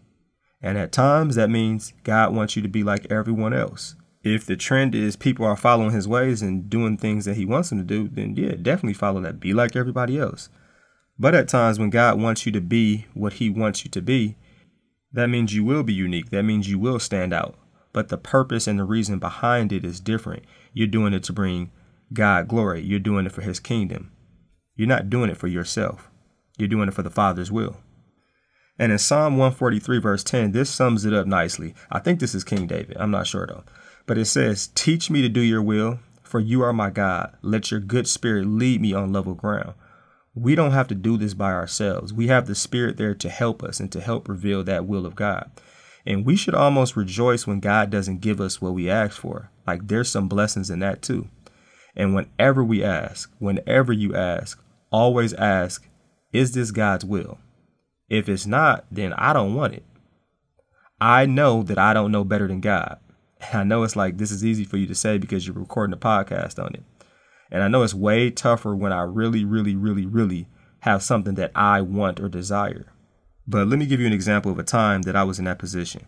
And 0.62 0.78
at 0.78 0.92
times 0.92 1.36
that 1.36 1.50
means 1.50 1.94
God 2.04 2.34
wants 2.34 2.56
you 2.56 2.62
to 2.62 2.68
be 2.68 2.84
like 2.84 3.12
everyone 3.12 3.54
else. 3.54 3.96
If 4.24 4.46
the 4.46 4.56
trend 4.56 4.96
is 4.96 5.16
people 5.16 5.46
are 5.46 5.58
following 5.58 5.92
his 5.92 6.08
ways 6.08 6.42
and 6.42 6.70
doing 6.70 6.98
things 6.98 7.26
that 7.26 7.36
he 7.36 7.46
wants 7.46 7.70
them 7.70 7.80
to 7.80 7.84
do, 7.84 8.08
then 8.08 8.36
yeah, 8.36 8.56
definitely 8.56 8.94
follow 8.94 9.22
that. 9.22 9.40
Be 9.40 9.54
like 9.54 9.76
everybody 9.76 10.18
else. 10.18 10.50
But 11.20 11.36
at 11.36 11.50
times 11.50 11.78
when 11.78 11.90
God 11.90 12.20
wants 12.20 12.46
you 12.46 12.52
to 12.54 12.62
be 12.62 13.06
what 13.14 13.34
he 13.34 13.50
wants 13.50 13.84
you 13.84 13.92
to 13.92 14.02
be, 14.02 14.38
that 15.12 15.28
means 15.28 15.54
you 15.54 15.64
will 15.64 15.84
be 15.84 15.94
unique. 15.94 16.32
That 16.32 16.44
means 16.44 16.70
you 16.70 16.80
will 16.80 17.00
stand 17.00 17.34
out 17.34 17.56
but 17.94 18.10
the 18.10 18.18
purpose 18.18 18.68
and 18.68 18.78
the 18.78 18.84
reason 18.84 19.20
behind 19.20 19.72
it 19.72 19.86
is 19.86 20.00
different. 20.00 20.44
You're 20.74 20.88
doing 20.88 21.14
it 21.14 21.24
to 21.26 21.34
bring 21.34 21.72
God 22.12 22.48
glory. 22.48 22.82
You're 22.82 23.00
doing 23.00 23.28
it 23.28 23.32
for 23.32 23.42
his 23.42 23.60
kingdom. 23.60 24.12
You're 24.76 24.88
not 24.88 25.10
doing 25.10 25.30
it 25.30 25.38
for 25.38 25.48
yourself. 25.48 26.10
You're 26.58 26.68
doing 26.68 26.90
it 26.90 26.94
for 26.96 27.04
the 27.04 27.12
Father's 27.12 27.52
will. 27.52 27.78
And 28.80 28.92
in 28.92 28.98
Psalm 28.98 29.38
143, 29.38 30.00
verse 30.00 30.24
10, 30.24 30.52
this 30.52 30.70
sums 30.70 31.06
it 31.06 31.14
up 31.14 31.28
nicely. 31.28 31.76
I 31.92 32.00
think 32.00 32.20
this 32.20 32.34
is 32.34 32.44
King 32.44 32.66
David. 32.66 32.98
I'm 33.00 33.12
not 33.12 33.28
sure 33.28 33.46
though. 33.46 33.64
But 34.06 34.18
it 34.18 34.26
says, 34.26 34.68
Teach 34.76 35.10
me 35.10 35.22
to 35.22 35.30
do 35.30 35.42
your 35.42 35.62
will, 35.62 36.00
for 36.24 36.40
you 36.40 36.62
are 36.62 36.74
my 36.74 36.90
God. 36.90 37.36
Let 37.42 37.72
your 37.72 37.80
good 37.80 38.08
spirit 38.08 38.46
lead 38.46 38.82
me 38.82 38.94
on 38.94 39.14
level 39.14 39.34
ground. 39.34 39.74
We 40.36 40.56
don't 40.56 40.72
have 40.72 40.88
to 40.88 40.96
do 40.96 41.18
this 41.18 41.36
by 41.36 41.52
ourselves. 41.52 42.12
We 42.12 42.28
have 42.28 42.48
the 42.48 42.56
Spirit 42.56 42.98
there 42.98 43.14
to 43.14 43.30
help 43.30 43.62
us 43.62 43.80
and 43.80 43.92
to 43.92 44.02
help 44.02 44.28
reveal 44.28 44.64
that 44.64 44.88
will 44.88 45.06
of 45.06 45.16
God. 45.16 45.52
And 46.06 46.26
we 46.26 46.36
should 46.36 46.56
almost 46.56 46.96
rejoice 46.96 47.46
when 47.46 47.60
God 47.60 47.90
doesn't 47.90 48.22
give 48.22 48.42
us 48.42 48.60
what 48.60 48.74
we 48.74 48.90
ask 48.90 49.20
for. 49.20 49.52
Like 49.68 49.88
there's 49.88 50.10
some 50.10 50.28
blessings 50.28 50.70
in 50.70 50.80
that 50.80 51.02
too. 51.02 51.30
And 51.96 52.16
whenever 52.16 52.64
we 52.64 52.84
ask, 52.84 53.32
whenever 53.38 53.94
you 53.94 54.16
ask, 54.16 54.60
always 54.92 55.34
ask, 55.34 55.88
is 56.34 56.54
this 56.54 56.72
God's 56.72 57.06
will? 57.06 57.38
If 58.10 58.28
it's 58.28 58.48
not, 58.48 58.86
then 58.92 59.14
I 59.14 59.34
don't 59.34 59.54
want 59.54 59.76
it. 59.76 59.84
I 61.00 61.28
know 61.28 61.62
that 61.64 61.78
I 61.78 61.94
don't 61.94 62.12
know 62.12 62.24
better 62.24 62.48
than 62.48 62.60
God. 62.60 63.00
I 63.52 63.64
know 63.64 63.84
it's 63.84 63.96
like 63.96 64.18
this 64.18 64.32
is 64.32 64.46
easy 64.46 64.64
for 64.64 64.78
you 64.78 64.88
to 64.88 64.96
say 64.96 65.18
because 65.18 65.46
you're 65.46 65.56
recording 65.56 65.94
a 65.94 65.98
podcast 65.98 66.64
on 66.64 66.74
it. 66.76 66.84
And 67.52 67.64
I 67.64 67.68
know 67.68 67.84
it's 67.84 67.94
way 67.94 68.30
tougher 68.32 68.76
when 68.76 68.92
I 68.92 69.02
really, 69.02 69.46
really, 69.46 69.76
really, 69.76 70.06
really 70.06 70.48
have 70.82 71.04
something 71.04 71.36
that 71.36 71.52
I 71.56 71.82
want 71.82 72.20
or 72.20 72.30
desire. 72.30 72.92
But 73.48 73.68
let 73.68 73.80
me 73.80 73.86
give 73.86 74.00
you 74.00 74.08
an 74.08 74.14
example 74.14 74.52
of 74.52 74.60
a 74.60 74.64
time 74.64 75.04
that 75.04 75.16
I 75.16 75.24
was 75.24 75.40
in 75.40 75.46
that 75.46 75.60
position. 75.60 76.06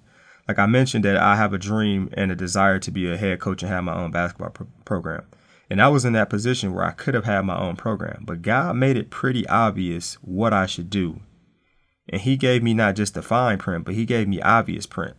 Like 0.48 0.60
I 0.60 0.66
mentioned 0.66 1.06
that 1.06 1.18
I 1.18 1.36
have 1.36 1.54
a 1.54 1.58
dream 1.58 2.10
and 2.14 2.32
a 2.32 2.36
desire 2.36 2.80
to 2.80 2.92
be 2.92 3.12
a 3.12 3.18
head 3.18 3.40
coach 3.40 3.64
and 3.64 3.72
have 3.72 3.84
my 3.84 3.96
own 3.96 4.12
basketball 4.12 4.52
pro- 4.52 4.68
program. 4.86 5.24
And 5.70 5.82
I 5.82 5.88
was 5.88 6.06
in 6.06 6.14
that 6.14 6.30
position 6.30 6.74
where 6.74 6.86
I 6.86 6.92
could 6.92 7.16
have 7.16 7.26
had 7.26 7.42
my 7.42 7.58
own 7.58 7.76
program, 7.76 8.24
but 8.26 8.44
God 8.44 8.76
made 8.76 8.98
it 8.98 9.10
pretty 9.10 9.48
obvious 9.48 10.16
what 10.22 10.54
I 10.54 10.68
should 10.68 10.90
do. 10.90 11.22
And 12.08 12.22
he 12.22 12.38
gave 12.38 12.62
me 12.62 12.76
not 12.76 12.96
just 12.96 13.16
the 13.16 13.24
fine 13.24 13.58
print, 13.58 13.86
but 13.86 13.96
he 13.96 14.06
gave 14.06 14.28
me 14.28 14.40
obvious 14.42 14.86
print. 14.86 15.16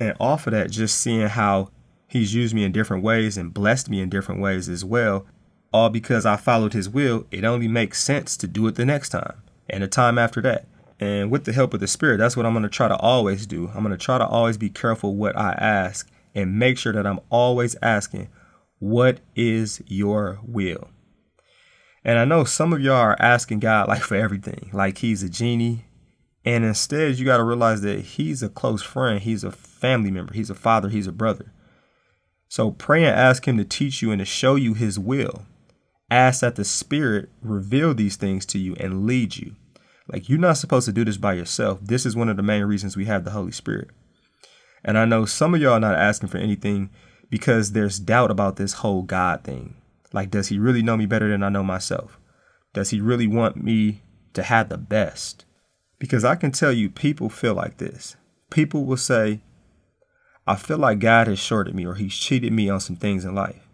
And 0.00 0.14
off 0.20 0.46
of 0.46 0.52
that, 0.52 0.70
just 0.70 1.00
seeing 1.00 1.28
how 1.28 1.70
he's 2.06 2.34
used 2.34 2.54
me 2.54 2.64
in 2.64 2.72
different 2.72 3.02
ways 3.02 3.36
and 3.36 3.52
blessed 3.52 3.90
me 3.90 4.00
in 4.00 4.08
different 4.08 4.40
ways 4.40 4.68
as 4.68 4.84
well, 4.84 5.26
all 5.72 5.90
because 5.90 6.24
I 6.24 6.36
followed 6.36 6.72
his 6.72 6.88
will, 6.88 7.26
it 7.30 7.44
only 7.44 7.68
makes 7.68 8.02
sense 8.02 8.36
to 8.38 8.46
do 8.46 8.66
it 8.66 8.76
the 8.76 8.86
next 8.86 9.10
time 9.10 9.42
and 9.68 9.82
the 9.82 9.88
time 9.88 10.18
after 10.18 10.40
that. 10.42 10.66
And 11.00 11.30
with 11.30 11.44
the 11.44 11.52
help 11.52 11.74
of 11.74 11.80
the 11.80 11.86
Spirit, 11.86 12.18
that's 12.18 12.36
what 12.36 12.46
I'm 12.46 12.52
going 12.52 12.62
to 12.64 12.68
try 12.68 12.88
to 12.88 12.96
always 12.96 13.46
do. 13.46 13.68
I'm 13.68 13.84
going 13.84 13.96
to 13.96 14.04
try 14.04 14.18
to 14.18 14.26
always 14.26 14.56
be 14.56 14.70
careful 14.70 15.14
what 15.14 15.36
I 15.36 15.52
ask 15.52 16.10
and 16.34 16.58
make 16.58 16.78
sure 16.78 16.92
that 16.92 17.06
I'm 17.06 17.20
always 17.30 17.76
asking, 17.82 18.28
What 18.78 19.20
is 19.36 19.82
your 19.86 20.40
will? 20.42 20.88
And 22.04 22.18
I 22.18 22.24
know 22.24 22.44
some 22.44 22.72
of 22.72 22.80
y'all 22.80 22.94
are 22.94 23.20
asking 23.20 23.60
God 23.60 23.88
like 23.88 24.02
for 24.02 24.16
everything, 24.16 24.70
like 24.72 24.98
He's 24.98 25.22
a 25.22 25.28
genie. 25.28 25.84
And 26.44 26.64
instead, 26.64 27.18
you 27.18 27.24
got 27.24 27.36
to 27.36 27.44
realize 27.44 27.82
that 27.82 28.00
He's 28.00 28.42
a 28.42 28.48
close 28.48 28.82
friend, 28.82 29.20
He's 29.20 29.44
a 29.44 29.52
family 29.78 30.10
member, 30.10 30.34
He's 30.34 30.50
a 30.50 30.54
father, 30.54 30.88
He's 30.88 31.06
a 31.06 31.12
brother. 31.12 31.52
So 32.48 32.70
pray 32.70 33.04
and 33.04 33.14
ask 33.14 33.46
Him 33.46 33.58
to 33.58 33.64
teach 33.64 34.02
you 34.02 34.10
and 34.10 34.18
to 34.18 34.24
show 34.24 34.54
you 34.54 34.74
His 34.74 34.98
will. 34.98 35.44
Ask 36.10 36.40
that 36.40 36.56
the 36.56 36.64
Spirit 36.64 37.28
reveal 37.42 37.94
these 37.94 38.16
things 38.16 38.46
to 38.46 38.58
you 38.58 38.74
and 38.80 39.06
lead 39.06 39.36
you. 39.36 39.56
Like 40.10 40.28
you're 40.28 40.38
not 40.38 40.56
supposed 40.56 40.86
to 40.86 40.92
do 40.92 41.04
this 41.04 41.18
by 41.18 41.34
yourself. 41.34 41.80
This 41.82 42.06
is 42.06 42.16
one 42.16 42.28
of 42.28 42.36
the 42.36 42.42
main 42.42 42.64
reasons 42.64 42.96
we 42.96 43.04
have 43.04 43.24
the 43.24 43.32
Holy 43.32 43.52
Spirit. 43.52 43.88
And 44.84 44.96
I 44.96 45.04
know 45.04 45.24
some 45.24 45.54
of 45.54 45.60
y'all 45.60 45.72
are 45.74 45.80
not 45.80 45.98
asking 45.98 46.30
for 46.30 46.38
anything 46.38 46.90
because 47.30 47.72
there's 47.72 47.98
doubt 47.98 48.30
about 48.30 48.56
this 48.56 48.74
whole 48.74 49.02
God 49.02 49.44
thing. 49.44 49.74
Like, 50.12 50.30
does 50.30 50.48
he 50.48 50.58
really 50.58 50.82
know 50.82 50.96
me 50.96 51.06
better 51.06 51.28
than 51.28 51.42
I 51.42 51.50
know 51.50 51.62
myself? 51.62 52.18
Does 52.72 52.90
he 52.90 53.00
really 53.00 53.26
want 53.26 53.62
me 53.62 54.02
to 54.32 54.42
have 54.42 54.68
the 54.68 54.78
best? 54.78 55.44
Because 55.98 56.24
I 56.24 56.36
can 56.36 56.52
tell 56.52 56.72
you, 56.72 56.88
people 56.88 57.28
feel 57.28 57.54
like 57.54 57.78
this. 57.78 58.16
People 58.50 58.84
will 58.86 58.96
say, 58.96 59.40
I 60.48 60.56
feel 60.56 60.78
like 60.78 60.98
God 60.98 61.26
has 61.26 61.38
shorted 61.38 61.74
me 61.74 61.84
or 61.84 61.94
he's 61.94 62.16
cheated 62.16 62.52
me 62.52 62.68
on 62.68 62.80
some 62.80 62.96
things 62.96 63.24
in 63.24 63.34
life. 63.34 63.68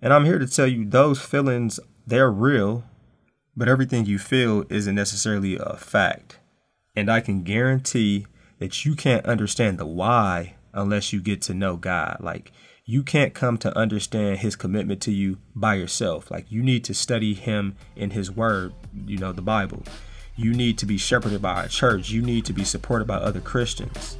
And 0.00 0.12
I'm 0.12 0.24
here 0.24 0.38
to 0.38 0.46
tell 0.48 0.66
you, 0.66 0.84
those 0.84 1.20
feelings, 1.20 1.78
they're 2.06 2.30
real 2.30 2.84
but 3.56 3.68
everything 3.68 4.06
you 4.06 4.18
feel 4.18 4.64
isn't 4.70 4.94
necessarily 4.94 5.58
a 5.58 5.76
fact. 5.76 6.38
And 6.96 7.10
I 7.10 7.20
can 7.20 7.42
guarantee 7.42 8.26
that 8.58 8.84
you 8.84 8.94
can't 8.94 9.26
understand 9.26 9.78
the 9.78 9.86
why 9.86 10.54
unless 10.72 11.12
you 11.12 11.20
get 11.20 11.42
to 11.42 11.54
know 11.54 11.76
God. 11.76 12.18
Like, 12.20 12.52
you 12.84 13.02
can't 13.02 13.34
come 13.34 13.58
to 13.58 13.76
understand 13.76 14.38
his 14.38 14.56
commitment 14.56 15.00
to 15.02 15.12
you 15.12 15.38
by 15.54 15.74
yourself. 15.74 16.30
Like, 16.30 16.50
you 16.50 16.62
need 16.62 16.84
to 16.84 16.94
study 16.94 17.34
him 17.34 17.76
in 17.94 18.10
his 18.10 18.30
word, 18.30 18.72
you 19.06 19.18
know, 19.18 19.32
the 19.32 19.42
Bible. 19.42 19.82
You 20.34 20.54
need 20.54 20.78
to 20.78 20.86
be 20.86 20.96
shepherded 20.96 21.42
by 21.42 21.64
a 21.64 21.68
church. 21.68 22.10
You 22.10 22.22
need 22.22 22.46
to 22.46 22.52
be 22.52 22.64
supported 22.64 23.06
by 23.06 23.16
other 23.16 23.40
Christians. 23.40 24.16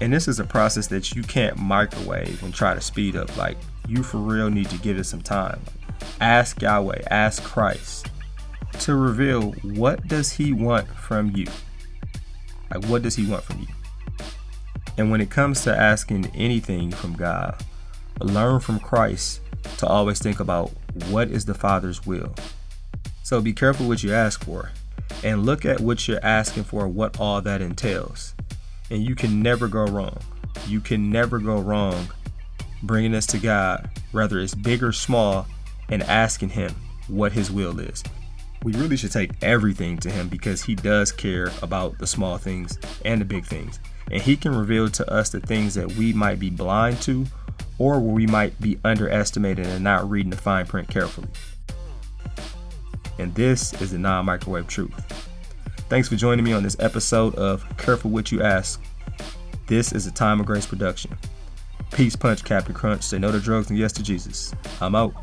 And 0.00 0.12
this 0.12 0.28
is 0.28 0.40
a 0.40 0.44
process 0.44 0.86
that 0.88 1.14
you 1.14 1.22
can't 1.22 1.56
microwave 1.56 2.42
and 2.42 2.54
try 2.54 2.74
to 2.74 2.80
speed 2.80 3.16
up. 3.16 3.34
Like, 3.36 3.56
you 3.88 4.02
for 4.02 4.18
real 4.18 4.50
need 4.50 4.68
to 4.70 4.78
give 4.78 4.98
it 4.98 5.04
some 5.04 5.22
time. 5.22 5.60
Ask 6.20 6.60
Yahweh, 6.60 7.02
ask 7.10 7.42
Christ 7.42 8.10
to 8.80 8.94
reveal 8.94 9.52
what 9.62 10.06
does 10.06 10.32
he 10.32 10.52
want 10.52 10.88
from 10.88 11.34
you? 11.34 11.46
Like 12.70 12.84
what 12.86 13.02
does 13.02 13.16
he 13.16 13.26
want 13.26 13.44
from 13.44 13.60
you? 13.60 13.68
And 14.98 15.10
when 15.10 15.20
it 15.20 15.30
comes 15.30 15.62
to 15.62 15.76
asking 15.76 16.30
anything 16.34 16.90
from 16.90 17.14
God, 17.14 17.62
learn 18.20 18.60
from 18.60 18.80
Christ 18.80 19.40
to 19.78 19.86
always 19.86 20.18
think 20.18 20.40
about 20.40 20.70
what 21.10 21.30
is 21.30 21.44
the 21.44 21.54
Father's 21.54 22.06
will. 22.06 22.34
So 23.22 23.40
be 23.40 23.52
careful 23.52 23.88
what 23.88 24.02
you 24.02 24.12
ask 24.12 24.44
for 24.44 24.70
and 25.22 25.44
look 25.44 25.64
at 25.64 25.80
what 25.80 26.06
you're 26.06 26.24
asking 26.24 26.64
for, 26.64 26.88
what 26.88 27.18
all 27.20 27.40
that 27.42 27.60
entails. 27.60 28.34
And 28.90 29.02
you 29.02 29.14
can 29.14 29.42
never 29.42 29.68
go 29.68 29.84
wrong. 29.84 30.18
You 30.66 30.80
can 30.80 31.10
never 31.10 31.38
go 31.38 31.58
wrong 31.60 32.08
bringing 32.82 33.12
this 33.12 33.26
to 33.26 33.38
God, 33.38 33.88
whether 34.12 34.38
it's 34.38 34.54
big 34.54 34.82
or 34.82 34.92
small, 34.92 35.46
and 35.88 36.02
asking 36.02 36.50
Him 36.50 36.74
what 37.08 37.32
His 37.32 37.50
will 37.50 37.78
is. 37.80 38.02
We 38.62 38.72
really 38.72 38.96
should 38.96 39.12
take 39.12 39.32
everything 39.42 39.98
to 39.98 40.10
Him 40.10 40.28
because 40.28 40.62
He 40.62 40.74
does 40.74 41.12
care 41.12 41.50
about 41.62 41.98
the 41.98 42.06
small 42.06 42.38
things 42.38 42.78
and 43.04 43.20
the 43.20 43.24
big 43.24 43.44
things. 43.44 43.78
And 44.10 44.22
He 44.22 44.36
can 44.36 44.56
reveal 44.56 44.88
to 44.90 45.10
us 45.10 45.30
the 45.30 45.40
things 45.40 45.74
that 45.74 45.92
we 45.92 46.12
might 46.12 46.38
be 46.38 46.50
blind 46.50 47.00
to 47.02 47.26
or 47.78 48.00
where 48.00 48.14
we 48.14 48.26
might 48.26 48.58
be 48.60 48.78
underestimated 48.84 49.66
and 49.66 49.84
not 49.84 50.08
reading 50.08 50.30
the 50.30 50.36
fine 50.36 50.66
print 50.66 50.88
carefully. 50.88 51.28
And 53.18 53.34
this 53.34 53.72
is 53.80 53.92
the 53.92 53.98
non 53.98 54.26
microwave 54.26 54.66
truth. 54.66 54.94
Thanks 55.88 56.08
for 56.08 56.16
joining 56.16 56.44
me 56.44 56.52
on 56.52 56.64
this 56.64 56.76
episode 56.80 57.36
of 57.36 57.64
Careful 57.76 58.10
What 58.10 58.32
You 58.32 58.42
Ask. 58.42 58.82
This 59.68 59.92
is 59.92 60.08
a 60.08 60.10
Time 60.10 60.40
of 60.40 60.46
Grace 60.46 60.66
production. 60.66 61.16
Peace, 61.92 62.16
punch, 62.16 62.42
Captain 62.42 62.74
Crunch. 62.74 63.04
Say 63.04 63.20
no 63.20 63.30
to 63.30 63.38
drugs 63.38 63.70
and 63.70 63.78
yes 63.78 63.92
to 63.92 64.02
Jesus. 64.02 64.52
I'm 64.80 64.96
out. 64.96 65.14